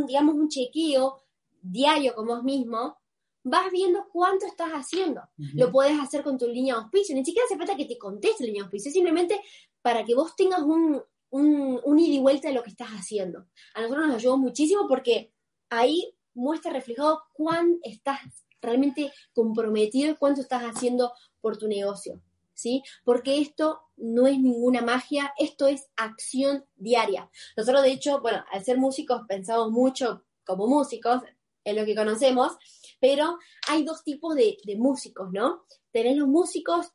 digamos, 0.06 0.34
un 0.34 0.50
chequeo 0.50 1.22
diario 1.62 2.14
con 2.14 2.26
vos 2.26 2.44
mismo, 2.44 2.98
vas 3.42 3.70
viendo 3.72 4.06
cuánto 4.12 4.44
estás 4.44 4.68
haciendo. 4.72 5.22
Lo 5.54 5.72
puedes 5.72 5.98
hacer 5.98 6.22
con 6.22 6.36
tu 6.36 6.46
línea 6.46 6.74
de 6.74 6.82
auspicio. 6.82 7.14
Ni 7.14 7.24
siquiera 7.24 7.46
hace 7.46 7.56
falta 7.56 7.74
que 7.74 7.86
te 7.86 7.96
conteste 7.96 8.42
la 8.42 8.48
línea 8.48 8.64
de 8.64 8.66
auspicio, 8.66 8.92
simplemente 8.92 9.40
para 9.80 10.04
que 10.04 10.14
vos 10.14 10.36
tengas 10.36 10.60
un, 10.60 11.02
un, 11.30 11.80
un 11.82 11.98
ida 11.98 12.16
y 12.16 12.20
vuelta 12.20 12.48
de 12.48 12.54
lo 12.54 12.62
que 12.62 12.68
estás 12.68 12.90
haciendo. 12.90 13.46
A 13.72 13.80
nosotros 13.80 14.08
nos 14.08 14.16
ayudó 14.16 14.36
muchísimo 14.36 14.86
porque 14.86 15.32
ahí 15.70 16.14
muestra 16.34 16.70
reflejado 16.70 17.22
cuán 17.32 17.78
estás 17.82 18.20
realmente 18.60 19.12
comprometido 19.32 20.16
cuánto 20.18 20.40
estás 20.40 20.62
haciendo 20.62 21.12
por 21.40 21.58
tu 21.58 21.68
negocio. 21.68 22.20
¿sí? 22.54 22.82
Porque 23.04 23.40
esto 23.40 23.82
no 23.96 24.26
es 24.26 24.38
ninguna 24.38 24.82
magia, 24.82 25.32
esto 25.38 25.68
es 25.68 25.88
acción 25.96 26.64
diaria. 26.76 27.30
Nosotros, 27.56 27.82
de 27.82 27.92
hecho, 27.92 28.20
bueno, 28.20 28.44
al 28.52 28.64
ser 28.64 28.78
músicos 28.78 29.22
pensamos 29.28 29.70
mucho 29.70 30.24
como 30.44 30.66
músicos, 30.66 31.22
en 31.68 31.76
lo 31.76 31.84
que 31.84 31.94
conocemos, 31.94 32.56
pero 33.00 33.38
hay 33.68 33.84
dos 33.84 34.02
tipos 34.02 34.34
de, 34.34 34.56
músicos, 34.78 35.28
¿no? 35.32 35.64
Tenés 35.92 36.16
los 36.16 36.28
músicos 36.28 36.92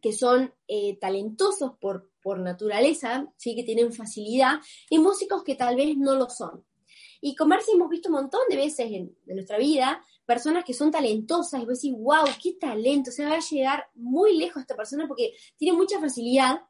que 0.00 0.12
son 0.12 0.54
eh, 0.68 0.98
talentosos 0.98 1.72
por, 1.80 2.10
por 2.22 2.38
naturaleza, 2.40 3.32
sí 3.36 3.54
que 3.54 3.64
tienen 3.64 3.92
facilidad, 3.92 4.60
y 4.90 4.98
músicos 4.98 5.42
que 5.44 5.54
tal 5.54 5.76
vez 5.76 5.96
no 5.96 6.14
lo 6.14 6.28
son. 6.28 6.64
Y 7.20 7.36
con 7.36 7.48
Marcia 7.48 7.74
hemos 7.74 7.88
visto 7.88 8.08
un 8.08 8.16
montón 8.16 8.40
de 8.48 8.56
veces 8.56 8.90
en, 8.90 9.16
nuestra 9.26 9.56
vida 9.58 10.04
personas 10.32 10.64
que 10.64 10.72
son 10.72 10.90
talentosas 10.90 11.60
y 11.60 11.66
vos 11.66 11.82
decís, 11.82 11.94
wow, 11.98 12.24
qué 12.42 12.54
talento, 12.54 13.10
o 13.10 13.12
sea, 13.12 13.28
va 13.28 13.36
a 13.36 13.40
llegar 13.40 13.84
muy 13.94 14.38
lejos 14.38 14.62
esta 14.62 14.74
persona 14.74 15.06
porque 15.06 15.34
tiene 15.58 15.76
mucha 15.76 16.00
facilidad. 16.00 16.62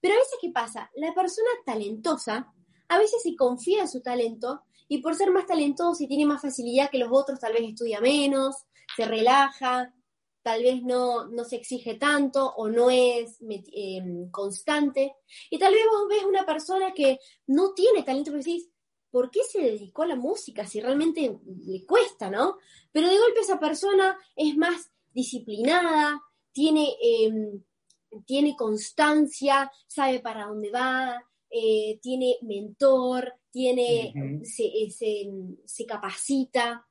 Pero 0.00 0.14
a 0.14 0.18
veces, 0.18 0.34
¿qué 0.40 0.50
pasa? 0.50 0.90
La 0.96 1.14
persona 1.14 1.48
talentosa 1.64 2.52
a 2.88 2.98
veces 2.98 3.22
se 3.22 3.36
confía 3.36 3.82
en 3.82 3.88
su 3.88 4.02
talento 4.02 4.62
y 4.88 4.98
por 4.98 5.14
ser 5.14 5.30
más 5.30 5.46
talentoso 5.46 6.02
y 6.02 6.08
tiene 6.08 6.26
más 6.26 6.42
facilidad 6.42 6.90
que 6.90 6.98
los 6.98 7.08
otros, 7.12 7.38
tal 7.38 7.52
vez 7.52 7.62
estudia 7.62 8.00
menos, 8.00 8.56
se 8.96 9.04
relaja, 9.04 9.94
tal 10.42 10.64
vez 10.64 10.82
no, 10.82 11.26
no 11.28 11.44
se 11.44 11.56
exige 11.56 11.94
tanto 11.94 12.52
o 12.56 12.68
no 12.68 12.90
es 12.90 13.38
em, 13.40 14.28
constante. 14.32 15.14
Y 15.50 15.58
tal 15.58 15.72
vez 15.72 15.84
vos 15.88 16.08
ves 16.08 16.24
una 16.24 16.44
persona 16.44 16.92
que 16.92 17.20
no 17.46 17.74
tiene 17.74 18.02
talento, 18.02 18.32
pero 18.32 18.42
decís, 18.42 18.68
¿por 19.14 19.30
qué 19.30 19.44
se 19.44 19.60
dedicó 19.60 20.02
a 20.02 20.08
la 20.08 20.16
música 20.16 20.66
si 20.66 20.80
realmente 20.80 21.38
le 21.64 21.86
cuesta, 21.86 22.28
no? 22.28 22.58
Pero 22.90 23.08
de 23.08 23.16
golpe 23.16 23.42
esa 23.42 23.60
persona 23.60 24.18
es 24.34 24.56
más 24.56 24.90
disciplinada, 25.12 26.20
tiene, 26.50 26.96
em, 27.00 27.62
tiene 28.26 28.56
constancia, 28.56 29.70
sabe 29.86 30.18
para 30.18 30.46
dónde 30.46 30.72
va, 30.72 31.24
eh, 31.48 32.00
tiene 32.02 32.38
mentor, 32.42 33.34
tiene, 33.52 34.12
se, 34.42 34.90
se 35.64 35.86
capacita 35.86 36.84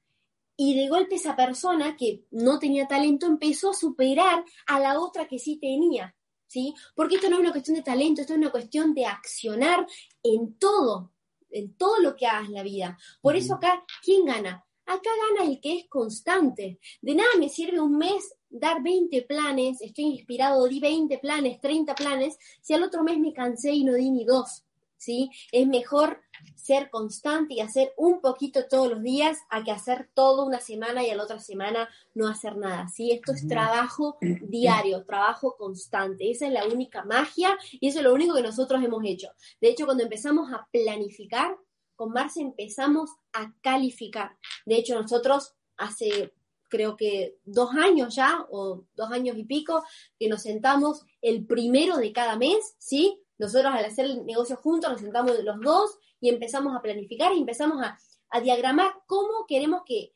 y 0.55 0.75
de 0.75 0.87
golpe 0.87 1.15
esa 1.15 1.35
persona 1.35 1.97
que 1.97 2.23
no 2.31 2.57
tenía 2.57 2.87
talento 2.87 3.25
empezó 3.25 3.71
a 3.71 3.73
superar 3.73 4.45
a 4.67 4.79
la 4.79 4.97
otra 4.97 5.27
que 5.27 5.39
sí 5.39 5.57
tenía, 5.57 6.15
¿sí? 6.47 6.73
Porque 6.95 7.15
esto 7.15 7.29
no 7.29 7.35
es 7.35 7.41
una 7.41 7.51
cuestión 7.51 7.75
de 7.75 7.83
talento, 7.83 8.21
esto 8.21 8.31
es 8.31 8.39
una 8.39 8.51
cuestión 8.51 8.93
de 8.93 9.07
accionar 9.07 9.85
en 10.23 10.57
todo, 10.57 11.12
en 11.53 11.75
todo 11.75 11.99
lo 11.99 12.15
que 12.15 12.27
hagas 12.27 12.47
en 12.47 12.55
la 12.55 12.63
vida. 12.63 12.97
Por 13.21 13.35
eso 13.35 13.55
acá, 13.55 13.83
¿quién 14.03 14.25
gana? 14.25 14.65
Acá 14.85 15.09
gana 15.29 15.49
el 15.49 15.61
que 15.61 15.77
es 15.77 15.89
constante. 15.89 16.79
De 17.01 17.15
nada 17.15 17.29
me 17.39 17.49
sirve 17.49 17.79
un 17.79 17.97
mes 17.97 18.35
dar 18.49 18.83
20 18.83 19.23
planes, 19.23 19.81
estoy 19.81 20.05
inspirado, 20.05 20.67
di 20.67 20.79
20 20.79 21.17
planes, 21.17 21.59
30 21.59 21.95
planes, 21.95 22.37
si 22.61 22.73
al 22.73 22.83
otro 22.83 23.03
mes 23.03 23.17
me 23.17 23.33
cansé 23.33 23.71
y 23.71 23.83
no 23.83 23.93
di 23.93 24.11
ni 24.11 24.25
dos. 24.25 24.63
¿Sí? 25.03 25.29
Es 25.51 25.67
mejor 25.67 26.21
ser 26.55 26.89
constante 26.89 27.55
y 27.55 27.59
hacer 27.59 27.93
un 27.97 28.21
poquito 28.21 28.67
todos 28.67 28.89
los 28.89 29.01
días 29.03 29.39
a 29.49 29.63
que 29.63 29.71
hacer 29.71 30.09
toda 30.13 30.45
una 30.45 30.59
semana 30.59 31.03
y 31.03 31.09
a 31.09 31.15
la 31.15 31.23
otra 31.23 31.39
semana 31.39 31.89
no 32.13 32.27
hacer 32.27 32.57
nada, 32.57 32.87
¿sí? 32.87 33.11
Esto 33.11 33.33
es 33.33 33.47
trabajo 33.47 34.17
diario, 34.41 35.03
trabajo 35.05 35.55
constante. 35.57 36.31
Esa 36.31 36.47
es 36.47 36.53
la 36.53 36.65
única 36.65 37.03
magia 37.03 37.57
y 37.71 37.87
eso 37.87 37.99
es 37.99 38.05
lo 38.05 38.13
único 38.13 38.35
que 38.35 38.43
nosotros 38.43 38.83
hemos 38.83 39.03
hecho. 39.05 39.29
De 39.61 39.69
hecho, 39.69 39.85
cuando 39.85 40.03
empezamos 40.03 40.51
a 40.51 40.67
planificar, 40.71 41.55
con 41.95 42.11
Marce 42.11 42.41
empezamos 42.41 43.11
a 43.33 43.53
calificar. 43.61 44.37
De 44.65 44.75
hecho, 44.75 44.99
nosotros 44.99 45.53
hace 45.77 46.33
creo 46.73 46.97
que 46.97 47.37
dos 47.45 47.69
años 47.75 48.15
ya, 48.15 48.47
o 48.49 48.83
dos 48.95 49.11
años 49.11 49.37
y 49.37 49.43
pico, 49.43 49.83
que 50.17 50.27
nos 50.27 50.41
sentamos 50.41 51.05
el 51.21 51.45
primero 51.45 51.97
de 51.97 52.11
cada 52.11 52.35
mes, 52.35 52.73
¿sí? 52.79 53.22
Nosotros 53.37 53.73
al 53.73 53.85
hacer 53.85 54.05
el 54.05 54.25
negocio 54.25 54.55
juntos 54.57 54.91
nos 54.91 55.01
sentamos 55.01 55.37
los 55.43 55.59
dos 55.61 55.97
y 56.19 56.29
empezamos 56.29 56.75
a 56.75 56.81
planificar 56.81 57.33
y 57.33 57.39
empezamos 57.39 57.83
a, 57.83 57.97
diagramar 58.41 58.91
cómo 59.05 59.45
queremos 59.47 59.83
que, 59.85 60.11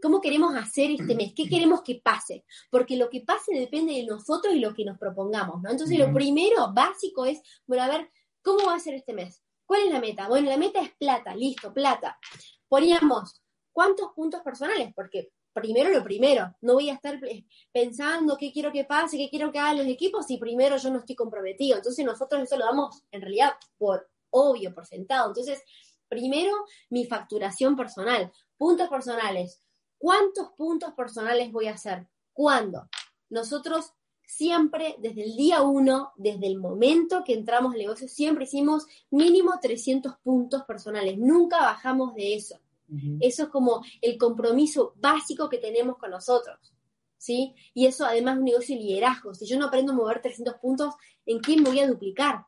cómo 0.00 0.20
queremos 0.20 0.54
hacer 0.54 0.92
este 0.92 1.16
mes, 1.16 1.32
qué 1.34 1.48
queremos 1.48 1.82
que 1.82 1.96
pase, 1.96 2.44
porque 2.70 2.96
lo 2.96 3.10
que 3.10 3.22
pase 3.22 3.58
depende 3.58 3.94
de 3.94 4.06
nosotros 4.06 4.54
y 4.54 4.60
lo 4.60 4.72
que 4.72 4.84
nos 4.84 4.98
propongamos, 4.98 5.60
¿no? 5.60 5.70
Entonces, 5.70 5.98
lo 5.98 6.12
primero 6.12 6.72
básico 6.72 7.24
es, 7.24 7.40
bueno, 7.66 7.82
a 7.82 7.88
ver, 7.88 8.08
¿cómo 8.40 8.66
va 8.66 8.74
a 8.74 8.78
ser 8.78 8.94
este 8.94 9.14
mes? 9.14 9.42
¿Cuál 9.66 9.82
es 9.82 9.92
la 9.92 10.00
meta? 10.00 10.28
Bueno, 10.28 10.48
la 10.48 10.56
meta 10.56 10.80
es 10.80 10.94
plata, 10.96 11.34
listo, 11.34 11.74
plata. 11.74 12.16
Poníamos, 12.68 13.42
¿cuántos 13.72 14.12
puntos 14.14 14.42
personales? 14.42 14.92
Porque 14.94 15.32
primero 15.60 15.90
lo 15.90 16.02
primero. 16.02 16.54
No 16.60 16.74
voy 16.74 16.90
a 16.90 16.94
estar 16.94 17.20
pensando 17.72 18.36
qué 18.36 18.52
quiero 18.52 18.72
que 18.72 18.84
pase, 18.84 19.16
qué 19.16 19.28
quiero 19.28 19.50
que 19.52 19.58
hagan 19.58 19.78
los 19.78 19.86
equipos 19.86 20.26
si 20.26 20.38
primero 20.38 20.76
yo 20.76 20.90
no 20.90 20.98
estoy 20.98 21.16
comprometido. 21.16 21.76
Entonces 21.76 22.04
nosotros 22.04 22.42
eso 22.42 22.56
lo 22.56 22.66
damos 22.66 23.02
en 23.10 23.20
realidad 23.20 23.52
por 23.76 24.08
obvio, 24.30 24.74
por 24.74 24.86
sentado. 24.86 25.28
Entonces, 25.28 25.62
primero 26.08 26.52
mi 26.90 27.06
facturación 27.06 27.76
personal, 27.76 28.32
puntos 28.56 28.88
personales. 28.88 29.60
¿Cuántos 29.98 30.50
puntos 30.56 30.92
personales 30.94 31.50
voy 31.50 31.66
a 31.66 31.74
hacer? 31.74 32.06
¿Cuándo? 32.32 32.88
Nosotros 33.30 33.92
siempre, 34.28 34.94
desde 34.98 35.24
el 35.24 35.36
día 35.36 35.62
uno, 35.62 36.12
desde 36.16 36.46
el 36.46 36.58
momento 36.58 37.24
que 37.24 37.32
entramos 37.32 37.72
al 37.72 37.78
negocio, 37.78 38.06
siempre 38.08 38.44
hicimos 38.44 38.86
mínimo 39.10 39.58
300 39.60 40.16
puntos 40.22 40.62
personales. 40.64 41.18
Nunca 41.18 41.58
bajamos 41.58 42.14
de 42.14 42.34
eso. 42.34 42.60
Eso 43.20 43.44
es 43.44 43.48
como 43.50 43.84
el 44.00 44.16
compromiso 44.16 44.94
básico 44.96 45.48
que 45.48 45.58
tenemos 45.58 45.98
con 45.98 46.10
nosotros. 46.10 46.58
¿Sí? 47.18 47.54
Y 47.74 47.86
eso 47.86 48.04
además 48.04 48.34
es 48.34 48.38
un 48.38 48.44
negocio 48.44 48.76
de 48.76 48.82
liderazgo. 48.82 49.34
Si 49.34 49.44
yo 49.46 49.58
no 49.58 49.66
aprendo 49.66 49.92
a 49.92 49.96
mover 49.96 50.22
300 50.22 50.54
puntos, 50.54 50.94
¿en 51.26 51.40
quién 51.40 51.64
voy 51.64 51.80
a 51.80 51.88
duplicar? 51.88 52.46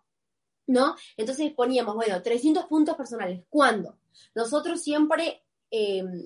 ¿No? 0.66 0.94
Entonces 1.16 1.52
poníamos, 1.52 1.97
bueno, 1.97 2.23
300 2.23 2.66
puntos 2.66 2.94
personales. 2.94 3.42
¿Cuándo? 3.49 3.99
Nosotros 4.35 4.80
siempre 4.80 5.42
em, 5.70 6.25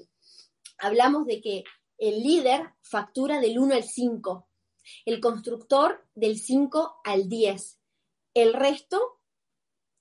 hablamos 0.78 1.26
de 1.26 1.40
que 1.40 1.64
el 1.99 2.23
líder 2.23 2.73
factura 2.83 3.40
del 3.40 3.59
1 3.59 3.75
al 3.75 3.85
5, 3.85 4.49
el 5.06 5.21
constructor 5.21 6.06
del 6.14 6.38
5 6.38 7.00
al 7.04 7.28
10, 7.28 7.78
el 8.35 8.52
resto 8.52 9.13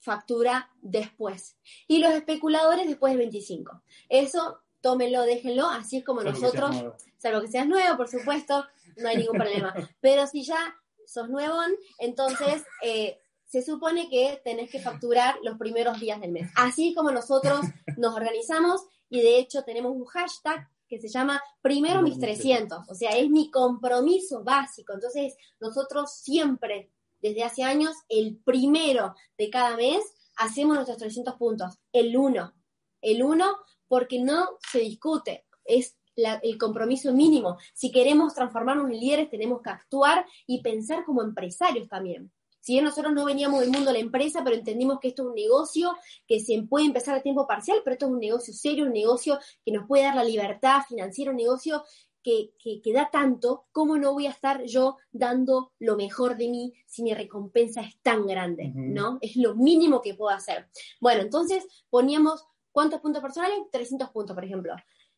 factura 0.03 0.69
después. 0.81 1.57
Y 1.87 1.99
los 1.99 2.11
especuladores 2.11 2.87
después 2.87 3.13
del 3.13 3.19
25. 3.19 3.81
Eso, 4.09 4.59
tómenlo, 4.81 5.23
déjenlo, 5.23 5.69
así 5.69 5.97
es 5.97 6.03
como 6.03 6.21
nosotros, 6.21 6.75
salvo 7.17 7.41
que 7.41 7.47
seas 7.47 7.67
nuevo, 7.67 7.97
por 7.97 8.09
supuesto, 8.09 8.65
no 8.97 9.07
hay 9.07 9.17
ningún 9.17 9.37
problema. 9.37 9.73
Pero 10.01 10.27
si 10.27 10.43
ya 10.43 10.75
sos 11.05 11.29
nuevo, 11.29 11.55
entonces 11.99 12.63
eh, 12.81 13.17
se 13.45 13.61
supone 13.61 14.09
que 14.09 14.41
tenés 14.43 14.69
que 14.69 14.79
facturar 14.79 15.35
los 15.41 15.57
primeros 15.57 15.99
días 15.99 16.19
del 16.19 16.31
mes. 16.31 16.51
Así 16.55 16.93
como 16.93 17.11
nosotros 17.11 17.61
nos 17.97 18.13
organizamos 18.13 18.81
y 19.09 19.21
de 19.21 19.37
hecho 19.37 19.63
tenemos 19.63 19.93
un 19.93 20.05
hashtag 20.05 20.69
que 20.87 20.99
se 20.99 21.07
llama 21.07 21.41
Primero 21.61 22.01
mis 22.01 22.19
300, 22.19 22.89
o 22.89 22.93
sea, 22.93 23.11
es 23.11 23.29
mi 23.29 23.49
compromiso 23.49 24.43
básico. 24.43 24.93
Entonces, 24.93 25.35
nosotros 25.59 26.13
siempre 26.13 26.91
desde 27.23 27.43
hace 27.43 27.63
años, 27.63 27.95
el 28.09 28.37
primero 28.43 29.15
de 29.37 29.49
cada 29.49 29.77
mes 29.77 30.03
hacemos 30.35 30.75
nuestros 30.75 30.97
300 30.97 31.35
puntos, 31.35 31.79
el 31.93 32.15
uno, 32.17 32.53
el 33.01 33.23
uno 33.23 33.55
porque 33.87 34.19
no 34.19 34.49
se 34.71 34.79
discute, 34.79 35.45
es 35.63 35.95
el 36.15 36.57
compromiso 36.57 37.13
mínimo. 37.13 37.57
Si 37.73 37.91
queremos 37.91 38.35
transformarnos 38.35 38.91
en 38.91 38.99
líderes, 38.99 39.29
tenemos 39.29 39.61
que 39.61 39.69
actuar 39.69 40.25
y 40.45 40.61
pensar 40.61 41.05
como 41.05 41.23
empresarios 41.23 41.87
también. 41.87 42.31
Si 42.59 42.73
bien 42.73 42.85
nosotros 42.85 43.13
no 43.13 43.25
veníamos 43.25 43.61
del 43.61 43.71
mundo 43.71 43.87
de 43.87 43.93
la 43.93 43.99
empresa, 43.99 44.41
pero 44.43 44.55
entendimos 44.55 44.99
que 44.99 45.09
esto 45.09 45.23
es 45.23 45.29
un 45.29 45.35
negocio 45.35 45.95
que 46.27 46.39
se 46.39 46.61
puede 46.63 46.85
empezar 46.85 47.15
a 47.15 47.21
tiempo 47.21 47.47
parcial, 47.47 47.79
pero 47.83 47.93
esto 47.93 48.05
es 48.05 48.11
un 48.11 48.19
negocio 48.19 48.53
serio, 48.53 48.85
un 48.85 48.93
negocio 48.93 49.39
que 49.65 49.71
nos 49.71 49.87
puede 49.87 50.03
dar 50.03 50.15
la 50.15 50.23
libertad 50.23 50.81
financiera, 50.87 51.31
un 51.31 51.37
negocio 51.37 51.83
que, 52.23 52.93
da 52.93 53.09
tanto, 53.11 53.65
¿cómo 53.71 53.97
no 53.97 54.13
voy 54.13 54.27
a 54.27 54.31
estar 54.31 54.63
yo 54.63 54.97
dando 55.11 55.73
lo 55.79 55.95
mejor 55.95 56.37
de 56.37 56.49
mí 56.49 56.73
si 56.85 57.03
mi 57.03 57.13
recompensa 57.13 57.81
es 57.81 57.99
tan 58.01 58.25
grande? 58.25 58.71
¿No? 58.73 59.19
Es 59.21 59.35
lo 59.35 59.55
mínimo 59.55 60.01
que 60.01 60.15
puedo 60.15 60.35
hacer. 60.35 60.69
Bueno, 60.99 61.21
entonces 61.21 61.67
poníamos, 61.89 62.45
¿cuántos 62.71 63.01
puntos 63.01 63.21
personales? 63.21 63.59
300 63.71 64.09
puntos, 64.09 64.33
por 64.33 64.45
ejemplo. 64.45 64.73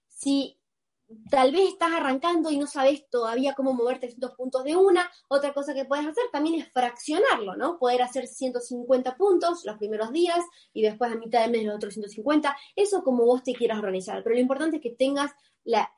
Si 0.07 0.57
tal 1.29 1.51
vez 1.51 1.69
estás 1.69 1.91
arrancando 1.93 2.51
y 2.51 2.57
no 2.57 2.67
sabes 2.67 3.07
todavía 3.09 3.53
cómo 3.53 3.73
mover 3.73 3.99
300 3.99 4.31
puntos 4.31 4.63
de 4.63 4.75
una, 4.75 5.09
otra 5.27 5.53
cosa 5.53 5.73
que 5.73 5.85
puedes 5.85 6.05
hacer 6.05 6.23
también 6.31 6.61
es 6.61 6.71
fraccionarlo, 6.71 7.55
¿no? 7.55 7.77
Poder 7.77 8.01
hacer 8.01 8.27
150 8.27 9.15
puntos 9.15 9.65
los 9.65 9.77
primeros 9.77 10.11
días 10.11 10.39
y 10.73 10.81
después 10.81 11.11
a 11.11 11.15
mitad 11.15 11.41
de 11.41 11.51
mes 11.51 11.65
los 11.65 11.75
otros 11.75 11.93
150, 11.93 12.55
eso 12.75 13.03
como 13.03 13.25
vos 13.25 13.43
te 13.43 13.53
quieras 13.53 13.79
organizar, 13.79 14.23
pero 14.23 14.35
lo 14.35 14.41
importante 14.41 14.77
es 14.77 14.83
que 14.83 14.91
tengas 14.91 15.31
la, 15.65 15.91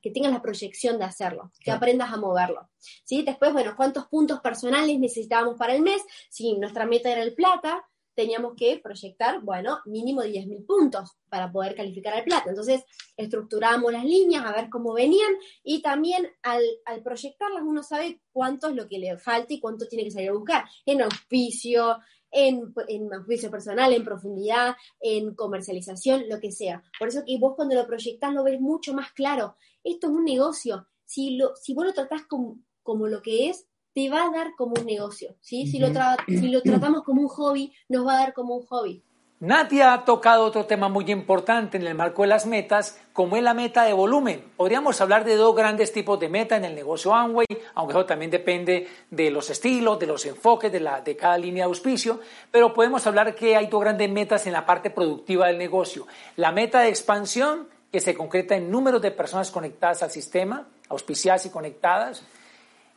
que 0.00 0.10
tengas 0.10 0.32
la 0.32 0.40
proyección 0.40 0.98
de 0.98 1.04
hacerlo, 1.04 1.50
que 1.60 1.72
aprendas 1.72 2.12
a 2.12 2.16
moverlo. 2.16 2.68
¿sí? 3.04 3.22
Después, 3.22 3.52
bueno, 3.52 3.74
¿cuántos 3.76 4.06
puntos 4.06 4.40
personales 4.40 4.98
necesitábamos 4.98 5.56
para 5.56 5.74
el 5.74 5.82
mes? 5.82 6.02
Si 6.30 6.56
nuestra 6.58 6.86
meta 6.86 7.10
era 7.10 7.22
el 7.22 7.34
plata, 7.34 7.84
teníamos 8.14 8.54
que 8.56 8.80
proyectar, 8.82 9.40
bueno, 9.40 9.80
mínimo 9.86 10.22
10.000 10.22 10.66
puntos 10.66 11.16
para 11.28 11.50
poder 11.50 11.74
calificar 11.74 12.14
al 12.14 12.24
plata. 12.24 12.50
Entonces, 12.50 12.84
estructuramos 13.16 13.92
las 13.92 14.04
líneas 14.04 14.44
a 14.44 14.52
ver 14.52 14.68
cómo 14.68 14.92
venían 14.92 15.32
y 15.62 15.82
también 15.82 16.28
al, 16.42 16.62
proyectarlas 17.02 17.62
uno 17.62 17.82
sabe 17.82 18.20
cuánto 18.32 18.68
es 18.68 18.74
lo 18.74 18.88
que 18.88 18.98
le 18.98 19.16
falta 19.18 19.54
y 19.54 19.60
cuánto 19.60 19.86
tiene 19.86 20.04
que 20.04 20.10
salir 20.10 20.30
a 20.30 20.34
buscar 20.34 20.64
en 20.86 21.02
auspicio, 21.02 21.98
en, 22.30 22.72
en 22.88 23.12
auspicio 23.12 23.50
personal, 23.50 23.92
en 23.92 24.04
profundidad, 24.04 24.76
en 25.00 25.34
comercialización, 25.34 26.28
lo 26.28 26.40
que 26.40 26.52
sea. 26.52 26.82
Por 26.98 27.08
eso 27.08 27.22
que 27.26 27.38
vos 27.38 27.54
cuando 27.56 27.74
lo 27.74 27.86
proyectás 27.86 28.32
lo 28.32 28.44
ves 28.44 28.60
mucho 28.60 28.94
más 28.94 29.12
claro. 29.12 29.56
Esto 29.82 30.08
es 30.08 30.12
un 30.12 30.24
negocio. 30.24 30.86
Si, 31.04 31.36
lo, 31.36 31.56
si 31.56 31.74
vos 31.74 31.84
lo 31.84 31.92
tratás 31.92 32.26
como, 32.26 32.58
como 32.82 33.08
lo 33.08 33.22
que 33.22 33.48
es, 33.48 33.66
te 33.94 34.08
va 34.08 34.24
a 34.24 34.30
dar 34.30 34.54
como 34.56 34.74
un 34.78 34.86
negocio, 34.86 35.34
¿sí? 35.40 35.66
Si, 35.66 35.78
lo 35.78 35.88
si 36.28 36.48
lo 36.48 36.62
tratamos 36.62 37.02
como 37.02 37.22
un 37.22 37.28
hobby, 37.28 37.72
nos 37.88 38.06
va 38.06 38.14
a 38.14 38.18
dar 38.18 38.32
como 38.32 38.56
un 38.56 38.66
hobby. 38.66 39.02
Nadia 39.42 39.94
ha 39.94 40.04
tocado 40.04 40.44
otro 40.44 40.66
tema 40.66 40.90
muy 40.90 41.10
importante 41.10 41.78
en 41.78 41.86
el 41.86 41.94
marco 41.94 42.20
de 42.20 42.28
las 42.28 42.44
metas, 42.44 43.00
como 43.14 43.36
es 43.36 43.42
la 43.42 43.54
meta 43.54 43.84
de 43.84 43.94
volumen. 43.94 44.44
Podríamos 44.54 45.00
hablar 45.00 45.24
de 45.24 45.34
dos 45.34 45.56
grandes 45.56 45.94
tipos 45.94 46.20
de 46.20 46.28
meta 46.28 46.58
en 46.58 46.66
el 46.66 46.74
negocio 46.74 47.14
Amway, 47.14 47.46
aunque 47.74 47.92
eso 47.92 48.04
también 48.04 48.30
depende 48.30 48.86
de 49.10 49.30
los 49.30 49.48
estilos, 49.48 49.98
de 49.98 50.06
los 50.06 50.26
enfoques 50.26 50.70
de, 50.70 50.80
la, 50.80 51.00
de 51.00 51.16
cada 51.16 51.38
línea 51.38 51.64
de 51.64 51.68
auspicio, 51.68 52.20
pero 52.50 52.74
podemos 52.74 53.06
hablar 53.06 53.34
que 53.34 53.56
hay 53.56 53.68
dos 53.68 53.80
grandes 53.80 54.10
metas 54.10 54.46
en 54.46 54.52
la 54.52 54.66
parte 54.66 54.90
productiva 54.90 55.46
del 55.46 55.56
negocio. 55.56 56.06
La 56.36 56.52
meta 56.52 56.80
de 56.80 56.90
expansión, 56.90 57.66
que 57.90 58.00
se 58.00 58.14
concreta 58.14 58.56
en 58.56 58.70
números 58.70 59.00
de 59.00 59.10
personas 59.10 59.50
conectadas 59.50 60.02
al 60.02 60.10
sistema, 60.10 60.68
auspiciadas 60.90 61.46
y 61.46 61.50
conectadas, 61.50 62.24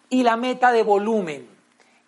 y 0.10 0.24
la 0.24 0.38
meta 0.38 0.72
de 0.72 0.84
volumen. 0.84 1.48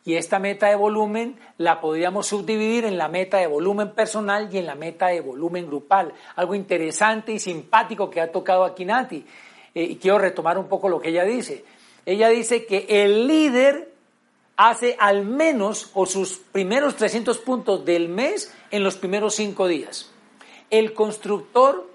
Y 0.03 0.15
esta 0.15 0.37
meta 0.37 0.67
de 0.67 0.75
volumen 0.75 1.35
la 1.57 1.81
podríamos 1.81 2.27
subdividir 2.27 2.85
en 2.85 2.97
la 2.97 3.07
meta 3.07 3.37
de 3.37 3.47
volumen 3.47 3.91
personal 3.93 4.49
y 4.53 4.59
en 4.59 4.67
la 4.67 4.75
meta 4.75 5.07
de 5.07 5.19
volumen 5.21 5.65
grupal. 5.65 6.13
Algo 6.35 6.53
interesante 6.53 7.31
y 7.31 7.39
simpático 7.39 8.09
que 8.09 8.21
ha 8.21 8.31
tocado 8.31 8.63
aquí 8.63 8.85
Nati. 8.85 9.25
Eh, 9.73 9.83
y 9.83 9.95
quiero 9.95 10.19
retomar 10.19 10.59
un 10.59 10.67
poco 10.67 10.89
lo 10.89 11.01
que 11.01 11.09
ella 11.09 11.23
dice. 11.23 11.65
Ella 12.05 12.29
dice 12.29 12.67
que 12.67 12.85
el 12.87 13.27
líder 13.27 13.95
hace 14.57 14.95
al 14.99 15.25
menos 15.25 15.89
o 15.93 16.05
sus 16.05 16.37
primeros 16.37 16.95
300 16.95 17.37
puntos 17.39 17.83
del 17.83 18.07
mes 18.07 18.53
en 18.71 18.83
los 18.83 18.95
primeros 18.95 19.35
cinco 19.35 19.67
días. 19.67 20.11
El 20.69 20.93
constructor 20.93 21.89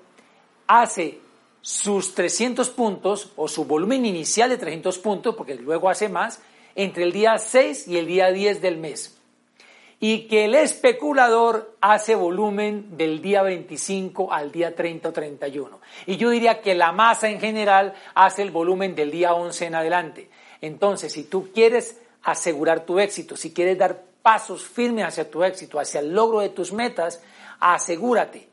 hace 0.66 1.20
sus 1.62 2.14
300 2.14 2.70
puntos 2.70 3.30
o 3.36 3.48
su 3.48 3.64
volumen 3.64 4.06
inicial 4.06 4.50
de 4.50 4.58
300 4.58 4.98
puntos, 4.98 5.34
porque 5.34 5.54
luego 5.54 5.90
hace 5.90 6.08
más, 6.08 6.40
entre 6.74 7.04
el 7.04 7.12
día 7.12 7.36
6 7.38 7.88
y 7.88 7.98
el 7.98 8.06
día 8.06 8.30
10 8.30 8.62
del 8.62 8.78
mes. 8.78 9.16
Y 10.02 10.28
que 10.28 10.46
el 10.46 10.54
especulador 10.54 11.76
hace 11.82 12.14
volumen 12.14 12.96
del 12.96 13.20
día 13.20 13.42
25 13.42 14.32
al 14.32 14.50
día 14.50 14.74
30 14.74 15.10
o 15.10 15.12
31. 15.12 15.80
Y 16.06 16.16
yo 16.16 16.30
diría 16.30 16.62
que 16.62 16.74
la 16.74 16.92
masa 16.92 17.28
en 17.28 17.38
general 17.38 17.92
hace 18.14 18.40
el 18.40 18.50
volumen 18.50 18.94
del 18.94 19.10
día 19.10 19.34
11 19.34 19.66
en 19.66 19.74
adelante. 19.74 20.30
Entonces, 20.62 21.12
si 21.12 21.24
tú 21.24 21.50
quieres 21.52 22.00
asegurar 22.22 22.86
tu 22.86 22.98
éxito, 22.98 23.36
si 23.36 23.52
quieres 23.52 23.76
dar 23.76 24.02
pasos 24.22 24.64
firmes 24.64 25.04
hacia 25.04 25.30
tu 25.30 25.44
éxito, 25.44 25.78
hacia 25.78 26.00
el 26.00 26.14
logro 26.14 26.40
de 26.40 26.48
tus 26.48 26.72
metas, 26.72 27.22
asegúrate 27.58 28.49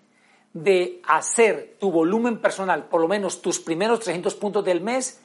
de 0.54 1.01
hacer 1.08 1.75
tu 1.80 1.92
volumen 1.92 2.39
personal, 2.39 2.86
por 2.86 3.01
lo 3.01 3.08
menos 3.08 3.42
tus 3.42 3.60
primeros 3.60 4.00
300 4.00 4.36
puntos 4.36 4.66
del 4.66 4.82
mes, 4.82 5.22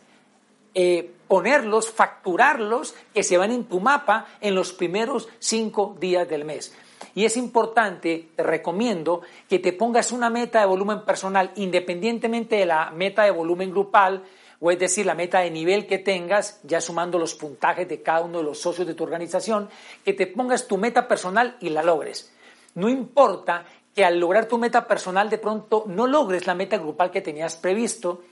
eh, 0.75 1.11
ponerlos, 1.29 1.91
facturarlos, 1.91 2.95
que 3.15 3.23
se 3.23 3.39
van 3.39 3.53
en 3.53 3.65
tu 3.65 3.81
mapa 3.81 4.27
en 4.41 4.55
los 4.55 4.73
primeros 4.73 5.29
cinco 5.39 5.97
días 5.99 6.29
del 6.29 6.45
mes. 6.45 6.75
Y 7.15 7.25
es 7.25 7.37
importante, 7.37 8.29
te 8.37 8.43
recomiendo 8.43 9.23
que 9.49 9.59
te 9.59 9.73
pongas 9.73 10.13
una 10.13 10.31
meta 10.31 10.61
de 10.61 10.67
volumen 10.67 11.05
personal 11.05 11.53
independientemente 11.57 12.57
de 12.57 12.67
la 12.67 12.91
meta 12.91 13.25
de 13.25 13.31
volumen 13.31 13.71
grupal, 13.71 14.25
o 14.61 14.71
es 14.71 14.79
decir, 14.79 15.05
la 15.05 15.15
meta 15.15 15.41
de 15.41 15.51
nivel 15.51 15.87
que 15.87 15.99
tengas, 15.99 16.61
ya 16.63 16.81
sumando 16.81 17.19
los 17.19 17.35
puntajes 17.35 17.89
de 17.89 18.01
cada 18.01 18.23
uno 18.23 18.39
de 18.39 18.45
los 18.45 18.61
socios 18.61 18.87
de 18.87 18.95
tu 18.95 19.03
organización, 19.03 19.69
que 20.05 20.13
te 20.13 20.27
pongas 20.27 20.69
tu 20.69 20.79
meta 20.79 21.09
personal 21.09 21.57
y 21.61 21.71
la 21.71 21.83
logres. 21.83 22.33
No 22.75 22.89
importa 22.89 23.67
que 23.95 24.05
al 24.05 24.19
lograr 24.19 24.47
tu 24.47 24.59
meta 24.59 24.87
personal 24.87 25.29
de 25.29 25.39
pronto 25.39 25.85
no 25.87 26.07
logres 26.07 26.47
la 26.47 26.55
meta 26.55 26.79
grupal 26.79 27.11
que 27.11 27.21
tenías 27.21 27.57
previsto, 27.57 28.23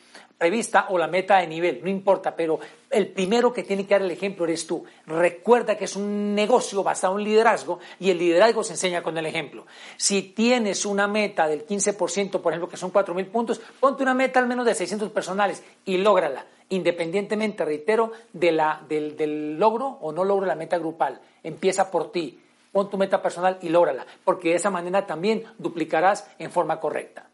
prevista 0.41 0.87
o 0.89 0.97
la 0.97 1.07
meta 1.07 1.37
de 1.37 1.47
nivel, 1.47 1.81
no 1.83 1.91
importa, 1.91 2.35
pero 2.35 2.59
el 2.89 3.09
primero 3.09 3.53
que 3.53 3.63
tiene 3.63 3.85
que 3.85 3.93
dar 3.93 4.01
el 4.01 4.11
ejemplo 4.11 4.47
eres 4.47 4.67
tú. 4.67 4.83
Recuerda 5.07 5.77
que 5.77 5.85
es 5.85 5.97
un 5.97 6.35
negocio 6.35 6.83
basado 6.83 7.19
en 7.19 7.25
liderazgo 7.25 7.79
y 7.99 8.09
el 8.09 8.17
liderazgo 8.19 8.65
se 8.65 8.73
enseña 8.73 9.03
con 9.03 9.19
el 9.19 9.27
ejemplo. 9.27 9.67
Si 9.99 10.23
tienes 10.23 10.87
una 10.87 11.07
meta 11.07 11.47
del 11.47 11.67
15%, 11.67 12.41
por 12.41 12.53
ejemplo, 12.53 12.71
que 12.71 12.79
son 12.79 12.91
4.000 12.91 13.27
puntos, 13.27 13.61
ponte 13.79 14.03
una 14.03 14.15
meta 14.15 14.41
al 14.41 14.47
menos 14.47 14.65
de 14.65 14.75
600 14.75 15.11
personales 15.11 15.63
y 15.85 15.99
lógrala, 15.99 16.47
independientemente, 16.71 17.67
reitero, 17.67 18.13
de 18.33 18.53
la, 18.53 18.81
del, 18.89 19.19
del 19.19 19.59
logro 19.59 19.99
o 20.01 20.11
no 20.11 20.25
logro 20.25 20.47
la 20.47 20.55
meta 20.55 20.79
grupal. 20.79 21.21
Empieza 21.43 21.91
por 21.91 22.13
ti 22.13 22.41
pon 22.73 22.91
tu 22.91 22.97
meta 22.97 23.23
personal 23.23 23.59
y 23.63 23.69
lógrala, 23.69 24.07
porque 24.25 24.51
de 24.51 24.57
esa 24.57 24.71
manera 24.71 25.07
también 25.07 25.45
duplicarás 25.59 26.29
en 26.39 26.51
forma 26.51 26.81
correcta. 26.81 27.31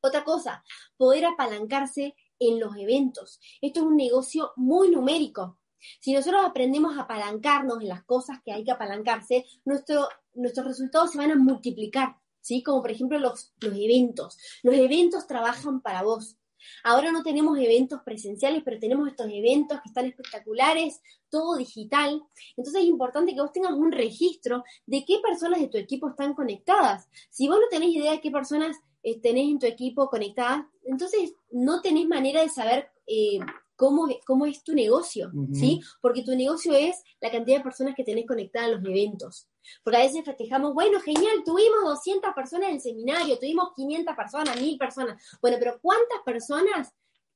Otra 0.00 0.24
cosa, 0.24 0.64
poder 0.96 1.26
apalancarse 1.26 2.14
en 2.38 2.60
los 2.60 2.76
eventos. 2.76 3.40
Esto 3.60 3.80
es 3.80 3.86
un 3.86 3.96
negocio 3.96 4.52
muy 4.56 4.90
numérico. 4.90 5.58
Si 6.00 6.12
nosotros 6.12 6.44
aprendemos 6.44 6.96
a 6.96 7.02
apalancarnos 7.02 7.80
en 7.80 7.88
las 7.88 8.04
cosas 8.04 8.38
que 8.44 8.52
hay 8.52 8.64
que 8.64 8.72
apalancarse, 8.72 9.44
nuestro, 9.64 10.08
nuestros 10.34 10.66
resultados 10.66 11.12
se 11.12 11.18
van 11.18 11.30
a 11.30 11.36
multiplicar, 11.36 12.16
¿sí? 12.40 12.62
Como 12.62 12.82
por 12.82 12.90
ejemplo 12.90 13.18
los, 13.18 13.52
los 13.60 13.74
eventos. 13.74 14.38
Los 14.62 14.74
eventos 14.74 15.26
trabajan 15.26 15.80
para 15.80 16.02
vos. 16.02 16.36
Ahora 16.84 17.12
no 17.12 17.22
tenemos 17.22 17.58
eventos 17.58 18.00
presenciales, 18.04 18.62
pero 18.64 18.78
tenemos 18.78 19.08
estos 19.08 19.28
eventos 19.30 19.80
que 19.80 19.88
están 19.88 20.06
espectaculares, 20.06 21.00
todo 21.30 21.56
digital. 21.56 22.22
Entonces 22.56 22.82
es 22.82 22.88
importante 22.88 23.34
que 23.34 23.40
vos 23.40 23.52
tengas 23.52 23.72
un 23.72 23.92
registro 23.92 24.64
de 24.86 25.04
qué 25.04 25.18
personas 25.22 25.60
de 25.60 25.68
tu 25.68 25.78
equipo 25.78 26.08
están 26.08 26.34
conectadas. 26.34 27.08
Si 27.30 27.48
vos 27.48 27.58
no 27.58 27.68
tenés 27.68 27.90
idea 27.90 28.12
de 28.12 28.20
qué 28.20 28.30
personas 28.30 28.76
eh, 29.02 29.20
tenés 29.20 29.48
en 29.48 29.58
tu 29.58 29.66
equipo 29.66 30.08
conectadas, 30.08 30.64
entonces 30.84 31.34
no 31.50 31.80
tenés 31.80 32.06
manera 32.06 32.42
de 32.42 32.48
saber 32.48 32.90
eh, 33.06 33.38
cómo, 33.76 34.08
cómo 34.26 34.46
es 34.46 34.64
tu 34.64 34.74
negocio, 34.74 35.30
¿sí? 35.52 35.80
Porque 36.00 36.22
tu 36.22 36.34
negocio 36.34 36.74
es 36.74 37.02
la 37.20 37.30
cantidad 37.30 37.58
de 37.58 37.62
personas 37.62 37.94
que 37.94 38.04
tenés 38.04 38.26
conectadas 38.26 38.70
en 38.70 38.74
los 38.76 38.84
eventos. 38.84 39.48
Porque 39.82 39.98
a 39.98 40.02
veces 40.02 40.24
festejamos, 40.24 40.74
bueno, 40.74 41.00
genial, 41.00 41.42
tuvimos 41.44 41.84
200 41.84 42.34
personas 42.34 42.68
en 42.68 42.76
el 42.76 42.80
seminario, 42.80 43.38
tuvimos 43.38 43.72
500 43.74 44.16
personas, 44.16 44.60
1000 44.60 44.78
personas. 44.78 45.22
Bueno, 45.40 45.56
pero 45.60 45.78
¿cuántas 45.80 46.20
personas 46.24 46.92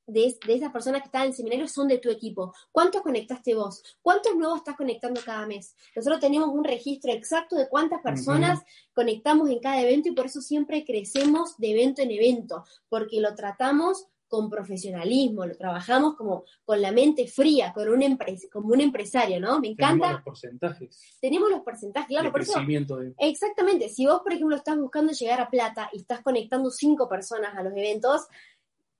de, 0.07 0.37
esas 0.47 0.71
personas 0.71 1.01
que 1.01 1.07
están 1.07 1.23
en 1.23 1.27
el 1.29 1.33
seminario 1.35 1.67
son 1.67 1.87
de 1.87 1.99
tu 1.99 2.09
equipo? 2.09 2.53
¿Cuántos 2.71 3.01
conectaste 3.01 3.53
vos? 3.53 3.83
¿Cuántos 4.01 4.35
nuevos 4.35 4.59
estás 4.59 4.75
conectando 4.75 5.21
cada 5.23 5.45
mes? 5.45 5.75
Nosotros 5.95 6.19
tenemos 6.19 6.49
un 6.49 6.63
registro 6.63 7.11
exacto 7.11 7.55
de 7.55 7.69
cuántas 7.69 8.01
personas 8.01 8.61
conectamos 8.93 9.49
en 9.49 9.59
cada 9.59 9.81
evento 9.81 10.09
y 10.09 10.13
por 10.13 10.25
eso 10.25 10.41
siempre 10.41 10.85
crecemos 10.85 11.57
de 11.57 11.71
evento 11.71 12.01
en 12.01 12.11
evento, 12.11 12.65
porque 12.89 13.21
lo 13.21 13.35
tratamos 13.35 14.07
con 14.31 14.49
profesionalismo, 14.49 15.45
lo 15.45 15.57
trabajamos 15.57 16.15
como 16.15 16.45
con 16.63 16.81
la 16.81 16.93
mente 16.93 17.27
fría, 17.27 17.73
con 17.73 17.89
un 17.89 18.17
como 18.49 18.69
un 18.69 18.79
empresario, 18.79 19.41
¿no? 19.41 19.59
Me 19.59 19.67
encanta. 19.67 20.05
Tenemos 20.05 20.13
los 20.13 20.23
porcentajes. 20.23 21.17
Tenemos 21.19 21.49
los 21.49 21.59
porcentajes, 21.59 22.07
claro, 22.07 22.31
por 22.31 22.41
eso. 22.41 22.53
Exactamente. 23.17 23.89
Si 23.89 24.05
vos, 24.05 24.21
por 24.21 24.31
ejemplo, 24.31 24.55
estás 24.55 24.77
buscando 24.77 25.11
llegar 25.11 25.41
a 25.41 25.49
plata 25.49 25.89
y 25.91 25.97
estás 25.97 26.21
conectando 26.21 26.71
cinco 26.71 27.09
personas 27.09 27.57
a 27.57 27.61
los 27.61 27.73
eventos, 27.75 28.21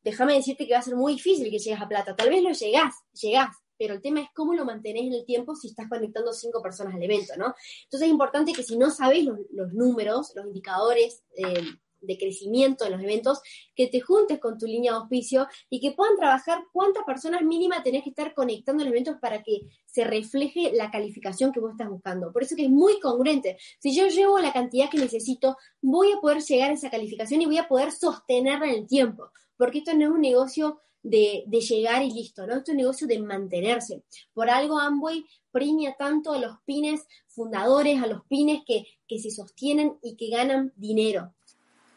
déjame 0.04 0.34
decirte 0.34 0.68
que 0.68 0.74
va 0.74 0.80
a 0.80 0.84
ser 0.84 0.98
muy 0.98 1.14
difícil 1.14 1.50
que 1.50 1.60
llegues 1.60 1.82
a 1.82 1.88
plata. 1.88 2.14
Tal 2.14 2.30
vez 2.30 2.44
lo 2.44 2.52
llegás, 2.52 2.94
llegás, 3.14 3.56
pero 3.78 3.94
el 3.94 4.02
tema 4.02 4.20
es 4.20 4.28
cómo 4.36 4.54
lo 4.54 4.66
mantenés 4.66 5.04
en 5.04 5.14
el 5.14 5.26
tiempo 5.26 5.56
si 5.56 5.70
estás 5.70 5.88
conectando 5.88 6.34
cinco 6.34 6.62
personas 6.62 6.94
al 6.94 7.04
evento, 7.04 7.36
¿no? 7.38 7.56
Entonces 7.84 8.08
es 8.08 8.12
importante 8.12 8.52
que 8.52 8.64
si 8.64 8.78
no 8.78 8.92
sabes 8.92 9.24
los, 9.24 9.72
números, 9.72 10.34
los 10.36 10.46
indicadores, 10.46 11.24
eh, 11.38 11.64
de 12.02 12.18
crecimiento 12.18 12.86
en 12.86 12.92
los 12.92 13.02
eventos, 13.02 13.42
que 13.76 13.88
te 13.88 14.02
juntes 14.02 14.40
con 14.40 14.58
tu 14.58 14.66
línea 14.66 14.92
de 14.92 14.98
auspicio 15.00 15.48
y 15.70 15.80
que 15.80 15.92
puedan 15.92 16.16
trabajar 16.16 16.64
cuántas 16.72 17.04
personas 17.04 17.44
mínima 17.44 17.84
tenés 17.84 18.04
que 18.04 18.10
estar 18.10 18.34
conectando 18.34 18.84
en 18.84 18.90
eventos 18.90 19.18
para 19.22 19.44
que 19.44 19.62
se 19.86 20.04
refleje 20.04 20.72
la 20.74 20.92
calificación 20.92 21.52
que 21.52 21.60
vos 21.60 21.72
estás 21.72 21.90
buscando. 21.90 22.32
Por 22.32 22.44
eso 22.44 22.56
que 22.56 22.66
es 22.66 22.70
muy 22.70 23.00
congruente. 23.00 23.58
Si 23.80 23.96
yo 23.96 24.08
llevo 24.08 24.40
la 24.40 24.54
cantidad 24.54 24.90
que 24.90 24.98
necesito, 24.98 25.58
voy 25.82 26.12
a 26.12 26.20
poder 26.20 26.42
llegar 26.42 26.72
a 26.72 26.74
esa 26.74 26.90
calificación 26.90 27.42
y 27.42 27.46
voy 27.46 27.58
a 27.58 27.68
poder 27.68 27.92
sostenerla 27.92 28.68
en 28.68 28.82
el 28.82 28.88
tiempo, 28.88 29.30
porque 29.58 29.80
esto 29.80 29.94
no 29.94 30.06
es 30.06 30.12
un 30.12 30.22
negocio 30.22 30.80
de, 31.04 31.46
llegar 31.50 32.04
y 32.04 32.12
listo, 32.12 32.46
¿no? 32.46 32.58
Es 32.58 32.70
un 32.70 32.78
negocio 32.78 33.08
de 33.08 33.20
mantenerse. 33.20 34.04
Por 34.34 34.50
algo 34.50 34.80
Amway 34.80 35.26
premia 35.52 35.96
tanto 35.98 36.34
a 36.34 36.40
los 36.40 36.58
pines 36.66 37.06
fundadores, 37.28 38.02
a 38.02 38.08
los 38.08 38.24
pines 38.26 38.62
que, 38.66 38.86
que 39.08 39.20
se 39.20 39.32
sostienen 39.32 39.98
y 40.02 40.16
que 40.16 40.30
ganan 40.30 40.74
dinero. 40.76 41.34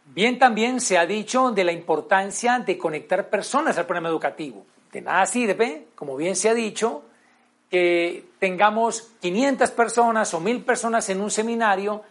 Bien, 0.07 0.39
también 0.39 0.81
se 0.81 0.99
ha 0.99 1.07
dicho 1.07 1.51
de 1.51 1.65
la 1.65 1.73
importancia 1.73 2.59
de 2.59 2.79
conectar 2.79 3.31
personas 3.31 3.79
al 3.79 3.87
programa 3.87 4.09
educativo. 4.09 4.65
De 4.93 5.01
nada 5.01 5.27
sirve, 5.27 5.89
como 5.95 6.17
bien 6.17 6.37
se 6.37 6.49
ha 6.49 6.55
dicho, 6.55 7.03
que 7.71 8.27
tengamos 8.39 9.11
500 9.21 9.71
personas 9.73 10.33
o 10.35 10.41
1000 10.41 10.63
personas 10.65 11.09
en 11.09 11.21
un 11.21 11.31
seminario, 11.31 12.03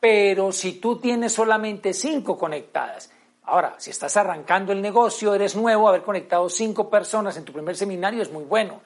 Pero 0.00 0.52
si 0.52 0.80
tú 0.80 0.98
tienes 0.98 1.32
solamente 1.32 1.94
cinco 1.94 2.36
conectadas, 2.36 3.10
ahora, 3.44 3.74
si 3.78 3.88
estás 3.88 4.14
arrancando 4.18 4.70
el 4.70 4.82
negocio, 4.82 5.34
eres 5.34 5.56
nuevo, 5.56 5.88
haber 5.88 6.02
conectado 6.02 6.50
cinco 6.50 6.90
personas 6.90 7.38
en 7.38 7.44
tu 7.44 7.54
primer 7.54 7.74
seminario 7.74 8.20
es 8.20 8.30
muy 8.30 8.44
bueno. 8.44 8.82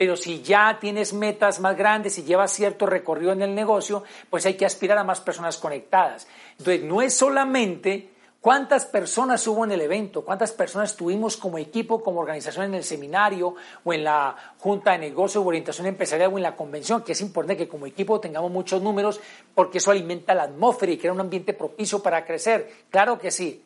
Pero 0.00 0.16
si 0.16 0.40
ya 0.40 0.78
tienes 0.80 1.12
metas 1.12 1.60
más 1.60 1.76
grandes 1.76 2.16
y 2.16 2.22
llevas 2.22 2.52
cierto 2.52 2.86
recorrido 2.86 3.32
en 3.32 3.42
el 3.42 3.54
negocio, 3.54 4.02
pues 4.30 4.46
hay 4.46 4.54
que 4.54 4.64
aspirar 4.64 4.96
a 4.96 5.04
más 5.04 5.20
personas 5.20 5.58
conectadas. 5.58 6.26
Entonces, 6.52 6.82
no 6.84 7.02
es 7.02 7.12
solamente 7.12 8.08
¿Cuántas 8.40 8.86
personas 8.86 9.46
hubo 9.46 9.66
en 9.66 9.72
el 9.72 9.82
evento? 9.82 10.24
¿Cuántas 10.24 10.52
personas 10.52 10.96
tuvimos 10.96 11.36
como 11.36 11.58
equipo, 11.58 12.02
como 12.02 12.20
organización 12.20 12.64
en 12.64 12.74
el 12.74 12.84
seminario 12.84 13.54
o 13.84 13.92
en 13.92 14.02
la 14.02 14.34
Junta 14.56 14.92
de 14.92 14.98
Negocios 14.98 15.44
o 15.44 15.46
Orientación 15.46 15.86
Empresarial 15.86 16.32
o 16.32 16.38
en 16.38 16.44
la 16.44 16.56
convención? 16.56 17.02
Que 17.02 17.12
es 17.12 17.20
importante 17.20 17.58
que 17.58 17.68
como 17.68 17.84
equipo 17.84 18.18
tengamos 18.18 18.50
muchos 18.50 18.80
números 18.80 19.20
porque 19.54 19.76
eso 19.76 19.90
alimenta 19.90 20.34
la 20.34 20.44
atmósfera 20.44 20.92
y 20.92 20.96
crea 20.96 21.12
un 21.12 21.20
ambiente 21.20 21.52
propicio 21.52 22.02
para 22.02 22.24
crecer. 22.24 22.72
Claro 22.88 23.18
que 23.18 23.30
sí. 23.30 23.62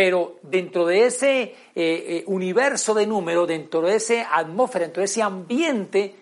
Pero 0.00 0.38
dentro 0.40 0.86
de 0.86 1.04
ese 1.04 1.42
eh, 1.42 1.54
eh, 1.74 2.24
universo 2.26 2.94
de 2.94 3.06
números, 3.06 3.46
dentro 3.46 3.82
de 3.82 3.96
esa 3.96 4.34
atmósfera, 4.34 4.86
dentro 4.86 5.02
de 5.02 5.04
ese 5.04 5.20
ambiente, 5.20 6.16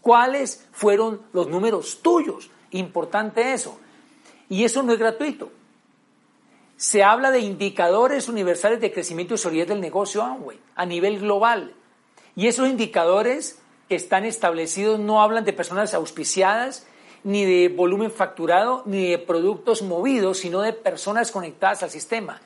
¿cuáles 0.00 0.66
fueron 0.72 1.20
los 1.32 1.46
números 1.46 2.00
tuyos? 2.02 2.50
Importante 2.72 3.52
eso. 3.52 3.78
Y 4.48 4.64
eso 4.64 4.82
no 4.82 4.92
es 4.92 4.98
gratuito 4.98 5.52
se 6.76 7.04
habla 7.04 7.30
de 7.30 7.38
indicadores 7.38 8.28
universales 8.28 8.80
de 8.80 8.92
crecimiento 8.92 9.34
y 9.34 9.38
solidez 9.38 9.68
del 9.68 9.80
negocio 9.80 10.24
Amway 10.24 10.58
a 10.74 10.84
nivel 10.84 11.20
global. 11.20 11.72
Y 12.34 12.48
esos 12.48 12.68
indicadores 12.68 13.60
que 13.88 13.94
están 13.94 14.24
establecidos 14.24 14.98
no 14.98 15.22
hablan 15.22 15.44
de 15.44 15.52
personas 15.52 15.94
auspiciadas, 15.94 16.84
ni 17.22 17.44
de 17.44 17.68
volumen 17.68 18.10
facturado, 18.10 18.82
ni 18.86 19.08
de 19.08 19.18
productos 19.18 19.82
movidos, 19.82 20.38
sino 20.38 20.62
de 20.62 20.72
personas 20.72 21.30
conectadas 21.30 21.84
al 21.84 21.90
sistema. 21.90 22.40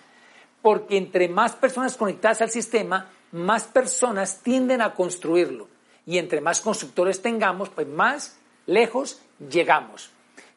Porque 0.63 0.97
entre 0.97 1.29
más 1.29 1.53
personas 1.53 1.97
conectadas 1.97 2.43
al 2.43 2.51
sistema, 2.51 3.11
más 3.33 3.65
personas 3.65 4.41
tienden 4.43 4.83
a 4.83 4.95
construirlo. 4.95 5.69
Y 6.07 6.19
entre 6.19 6.41
más 6.41 6.61
constructores 6.61 7.23
tengamos, 7.23 7.69
pues 7.69 7.87
más 7.87 8.39
lejos 8.67 9.21
llegamos. 9.51 10.11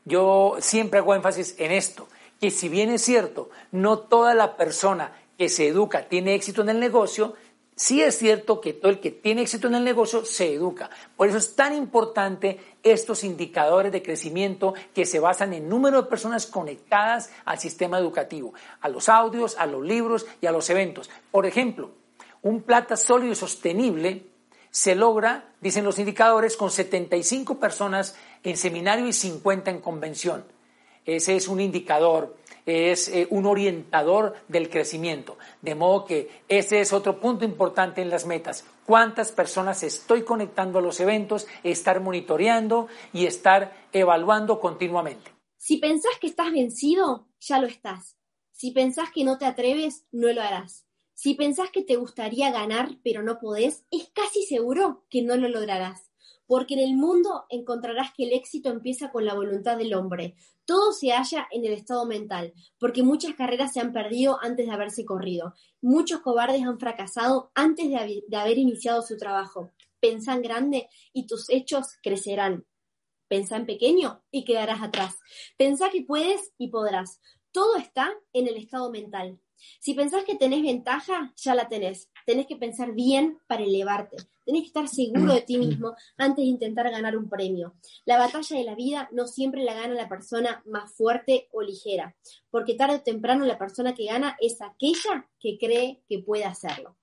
Yo 0.05 0.55
siempre 0.59 0.99
hago 0.99 1.13
énfasis 1.13 1.55
en 1.59 1.71
esto 1.71 2.07
que 2.41 2.49
si 2.49 2.69
bien 2.69 2.89
es 2.89 3.03
cierto, 3.03 3.51
no 3.71 3.99
toda 3.99 4.33
la 4.33 4.57
persona 4.57 5.13
que 5.37 5.47
se 5.47 5.67
educa 5.67 6.09
tiene 6.09 6.33
éxito 6.33 6.63
en 6.63 6.69
el 6.69 6.79
negocio, 6.79 7.35
sí 7.81 7.99
es 8.03 8.19
cierto 8.19 8.61
que 8.61 8.73
todo 8.73 8.91
el 8.91 8.99
que 8.99 9.09
tiene 9.09 9.41
éxito 9.41 9.67
en 9.67 9.73
el 9.73 9.83
negocio 9.83 10.23
se 10.23 10.53
educa. 10.53 10.91
Por 11.17 11.27
eso 11.27 11.39
es 11.39 11.55
tan 11.55 11.73
importante 11.73 12.59
estos 12.83 13.23
indicadores 13.23 13.91
de 13.91 14.03
crecimiento 14.03 14.75
que 14.93 15.03
se 15.03 15.19
basan 15.19 15.53
en 15.53 15.67
número 15.67 16.03
de 16.03 16.07
personas 16.07 16.45
conectadas 16.45 17.31
al 17.43 17.57
sistema 17.57 17.97
educativo, 17.97 18.53
a 18.81 18.87
los 18.87 19.09
audios, 19.09 19.57
a 19.57 19.65
los 19.65 19.83
libros 19.83 20.27
y 20.41 20.45
a 20.45 20.51
los 20.51 20.69
eventos. 20.69 21.09
Por 21.31 21.47
ejemplo, 21.47 21.89
un 22.43 22.61
plata 22.61 22.95
sólido 22.95 23.33
y 23.33 23.35
sostenible 23.35 24.27
se 24.69 24.93
logra, 24.93 25.49
dicen 25.59 25.83
los 25.83 25.97
indicadores, 25.97 26.57
con 26.57 26.69
75 26.69 27.59
personas 27.59 28.15
en 28.43 28.57
seminario 28.57 29.07
y 29.07 29.13
50 29.13 29.71
en 29.71 29.81
convención. 29.81 30.43
Ese 31.05 31.35
es 31.35 31.47
un 31.47 31.59
indicador, 31.59 32.35
es 32.65 33.07
eh, 33.09 33.27
un 33.29 33.45
orientador 33.45 34.35
del 34.47 34.69
crecimiento. 34.69 35.37
De 35.61 35.75
modo 35.75 36.05
que 36.05 36.29
ese 36.47 36.81
es 36.81 36.93
otro 36.93 37.19
punto 37.19 37.45
importante 37.45 38.01
en 38.01 38.09
las 38.09 38.25
metas. 38.25 38.65
¿Cuántas 38.85 39.31
personas 39.31 39.83
estoy 39.83 40.23
conectando 40.23 40.79
a 40.79 40.81
los 40.81 40.99
eventos? 40.99 41.47
Estar 41.63 42.01
monitoreando 42.01 42.87
y 43.13 43.25
estar 43.25 43.87
evaluando 43.91 44.59
continuamente. 44.59 45.31
Si 45.57 45.77
pensás 45.77 46.13
que 46.19 46.27
estás 46.27 46.51
vencido, 46.51 47.27
ya 47.39 47.59
lo 47.59 47.67
estás. 47.67 48.17
Si 48.51 48.71
pensás 48.71 49.09
que 49.11 49.23
no 49.23 49.37
te 49.37 49.45
atreves, 49.45 50.05
no 50.11 50.31
lo 50.31 50.41
harás. 50.41 50.85
Si 51.13 51.35
pensás 51.35 51.69
que 51.71 51.83
te 51.83 51.95
gustaría 51.95 52.51
ganar 52.51 52.97
pero 53.03 53.23
no 53.23 53.39
podés, 53.39 53.85
es 53.91 54.09
casi 54.13 54.43
seguro 54.43 55.05
que 55.09 55.21
no 55.21 55.35
lo 55.35 55.47
lograrás 55.47 56.10
porque 56.51 56.73
en 56.73 56.81
el 56.81 56.97
mundo 56.97 57.45
encontrarás 57.47 58.11
que 58.13 58.25
el 58.25 58.33
éxito 58.33 58.69
empieza 58.69 59.09
con 59.09 59.25
la 59.25 59.33
voluntad 59.33 59.77
del 59.77 59.93
hombre. 59.93 60.35
Todo 60.65 60.91
se 60.91 61.11
halla 61.11 61.47
en 61.49 61.63
el 61.63 61.71
estado 61.71 62.05
mental, 62.05 62.51
porque 62.77 63.03
muchas 63.03 63.35
carreras 63.35 63.71
se 63.71 63.79
han 63.79 63.93
perdido 63.93 64.37
antes 64.41 64.65
de 64.65 64.73
haberse 64.73 65.05
corrido. 65.05 65.53
Muchos 65.79 66.19
cobardes 66.19 66.63
han 66.63 66.77
fracasado 66.77 67.53
antes 67.55 67.87
de, 67.87 68.37
haber 68.37 68.57
iniciado 68.57 69.01
su 69.01 69.15
trabajo. 69.15 69.71
Pensá 70.01 70.33
en 70.33 70.41
grande 70.41 70.89
y 71.13 71.25
tus 71.25 71.49
hechos 71.49 71.87
crecerán. 72.03 72.65
Pensá 73.29 73.55
en 73.55 73.65
pequeño 73.65 74.21
y 74.29 74.43
quedarás 74.43 74.81
atrás. 74.81 75.19
Pensá 75.57 75.89
que 75.89 76.01
puedes 76.01 76.51
y 76.57 76.67
podrás. 76.67 77.21
Todo 77.53 77.77
está 77.77 78.11
en 78.33 78.49
el 78.49 78.57
estado 78.57 78.91
mental. 78.91 79.39
Si 79.79 79.93
pensás 79.93 80.25
que 80.25 80.35
tenés 80.35 80.63
ventaja, 80.63 81.33
ya 81.37 81.55
la 81.55 81.69
tenés. 81.69 82.10
Tenés 82.25 82.47
que 82.47 82.55
pensar 82.55 82.93
bien 82.93 83.39
para 83.47 83.63
elevarte. 83.63 84.17
Tenés 84.45 84.61
que 84.61 84.67
estar 84.67 84.87
seguro 84.87 85.33
de 85.33 85.41
ti 85.41 85.57
mismo 85.57 85.95
antes 86.17 86.37
de 86.37 86.49
intentar 86.49 86.89
ganar 86.89 87.15
un 87.15 87.29
premio. 87.29 87.75
La 88.05 88.17
batalla 88.17 88.57
de 88.57 88.63
la 88.63 88.75
vida 88.75 89.09
no 89.11 89.27
siempre 89.27 89.63
la 89.63 89.73
gana 89.73 89.93
la 89.93 90.09
persona 90.09 90.63
más 90.65 90.93
fuerte 90.93 91.47
o 91.51 91.61
ligera, 91.61 92.15
porque 92.49 92.75
tarde 92.75 92.95
o 92.97 93.01
temprano 93.01 93.45
la 93.45 93.57
persona 93.57 93.93
que 93.93 94.05
gana 94.05 94.37
es 94.39 94.61
aquella 94.61 95.29
que 95.39 95.57
cree 95.57 96.01
que 96.07 96.19
puede 96.19 96.45
hacerlo. 96.45 96.95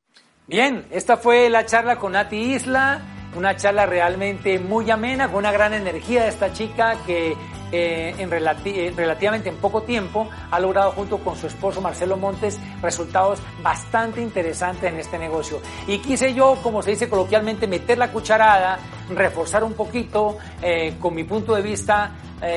Bien, 0.48 0.86
esta 0.90 1.18
fue 1.18 1.50
la 1.50 1.66
charla 1.66 1.96
con 1.96 2.12
Nati 2.12 2.54
Isla, 2.54 3.02
una 3.36 3.54
charla 3.56 3.84
realmente 3.84 4.58
muy 4.58 4.90
amena, 4.90 5.26
con 5.26 5.40
una 5.40 5.52
gran 5.52 5.74
energía 5.74 6.22
de 6.22 6.30
esta 6.30 6.54
chica 6.54 6.96
que 7.06 7.36
eh, 7.70 8.14
en 8.16 8.32
eh, 8.32 8.92
relativamente 8.96 9.50
en 9.50 9.56
poco 9.56 9.82
tiempo 9.82 10.26
ha 10.50 10.58
logrado 10.58 10.92
junto 10.92 11.18
con 11.18 11.36
su 11.36 11.48
esposo 11.48 11.82
Marcelo 11.82 12.16
Montes 12.16 12.58
resultados 12.80 13.40
bastante 13.62 14.22
interesantes 14.22 14.90
en 14.90 14.98
este 14.98 15.18
negocio. 15.18 15.60
Y 15.86 15.98
quise 15.98 16.32
yo, 16.32 16.56
como 16.62 16.80
se 16.80 16.92
dice 16.92 17.10
coloquialmente, 17.10 17.66
meter 17.66 17.98
la 17.98 18.10
cucharada, 18.10 18.78
reforzar 19.10 19.62
un 19.64 19.74
poquito 19.74 20.38
eh, 20.62 20.94
con 20.98 21.14
mi 21.14 21.24
punto 21.24 21.54
de 21.54 21.60
vista 21.60 22.12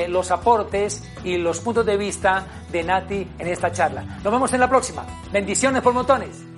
los 0.08 0.30
aportes 0.30 1.02
y 1.24 1.38
los 1.38 1.58
puntos 1.58 1.84
de 1.84 1.96
vista 1.96 2.46
de 2.70 2.84
Nati 2.84 3.28
en 3.36 3.48
esta 3.48 3.72
charla. 3.72 4.02
Nos 4.22 4.32
vemos 4.32 4.52
en 4.52 4.60
la 4.60 4.68
próxima. 4.68 5.04
Bendiciones 5.32 5.82
por 5.82 5.92
montones. 5.92 6.51